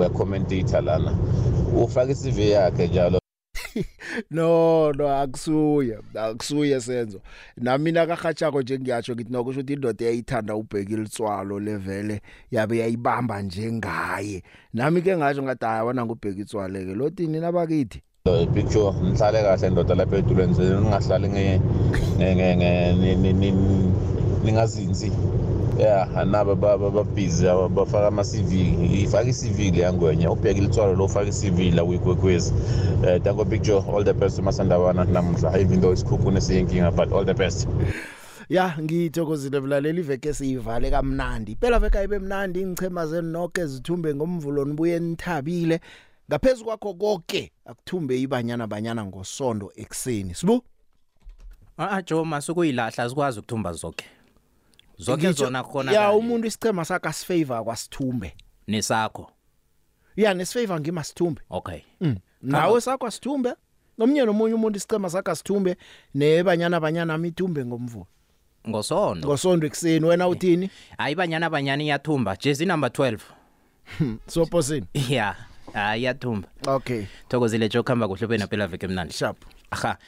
[0.00, 1.12] uyakhomentatha lana
[1.82, 3.18] ufake i-cv yakhe njalo
[4.30, 4.50] no
[4.96, 7.18] no akusuye akusuye senzo
[7.56, 12.16] nami nakagatshako nje ngiyatsho ngithi nokusho ukuthi indoda eyayithanda ubhekile itswalo levele
[12.54, 18.00] yabe yayibamba njengaye nami ke ngasho ngathi hayi wana ngubheka itswaleke lo tini nabakithi
[18.54, 21.52] picture ngihlale kahle ndoda lapha edulweni
[22.18, 23.54] ningahlali
[24.44, 25.12] ningazinzi
[25.78, 28.50] ya nabo babhizi bafaka ama-cv
[29.04, 34.12] ifake i-cv leyangwenya ubheke litswalo lofaka i-cv la kwikwekwezi um eh, tanko picture all the
[34.14, 37.68] best umasandawana namuhla even though isikhukhune siyinkinga but all the best
[38.48, 44.64] ya ngithokozile mlaleli iveke siyivale kamnandi phela veka ibe mnandi ingchema zenu nonke zithume ngomvulo
[44.64, 45.80] nibuye nithabile
[46.30, 50.64] ngaphezu kwakho konke akuthumbe ibanyana banyana ngosondo ekseni sibu
[51.78, 54.04] Ah jo masukuyilahla sikwazi ukuthumba zonke
[54.98, 59.30] zonke zona khona ya umuntu isicema sakhe asifavor kwasithumbe nesakho
[60.16, 62.16] ya nesifavor ngimasithumbe okay mm.
[62.42, 63.50] nawe sakho asithumbe
[63.98, 65.76] nomunye nomunye umuntu isicema sakhe asithumbe
[66.14, 68.06] nebanyana banyana amithumbe ngomvulo
[68.68, 73.18] ngosondo ngosondo ekseni wena uthini hayi banyana banyana iyathumba jersey number 12
[74.28, 75.47] so posini yeah
[75.78, 79.38] hayi yathumba okay thokozile joke hamba kuhle bena phela veke mnandi sharp
[79.70, 79.98] aha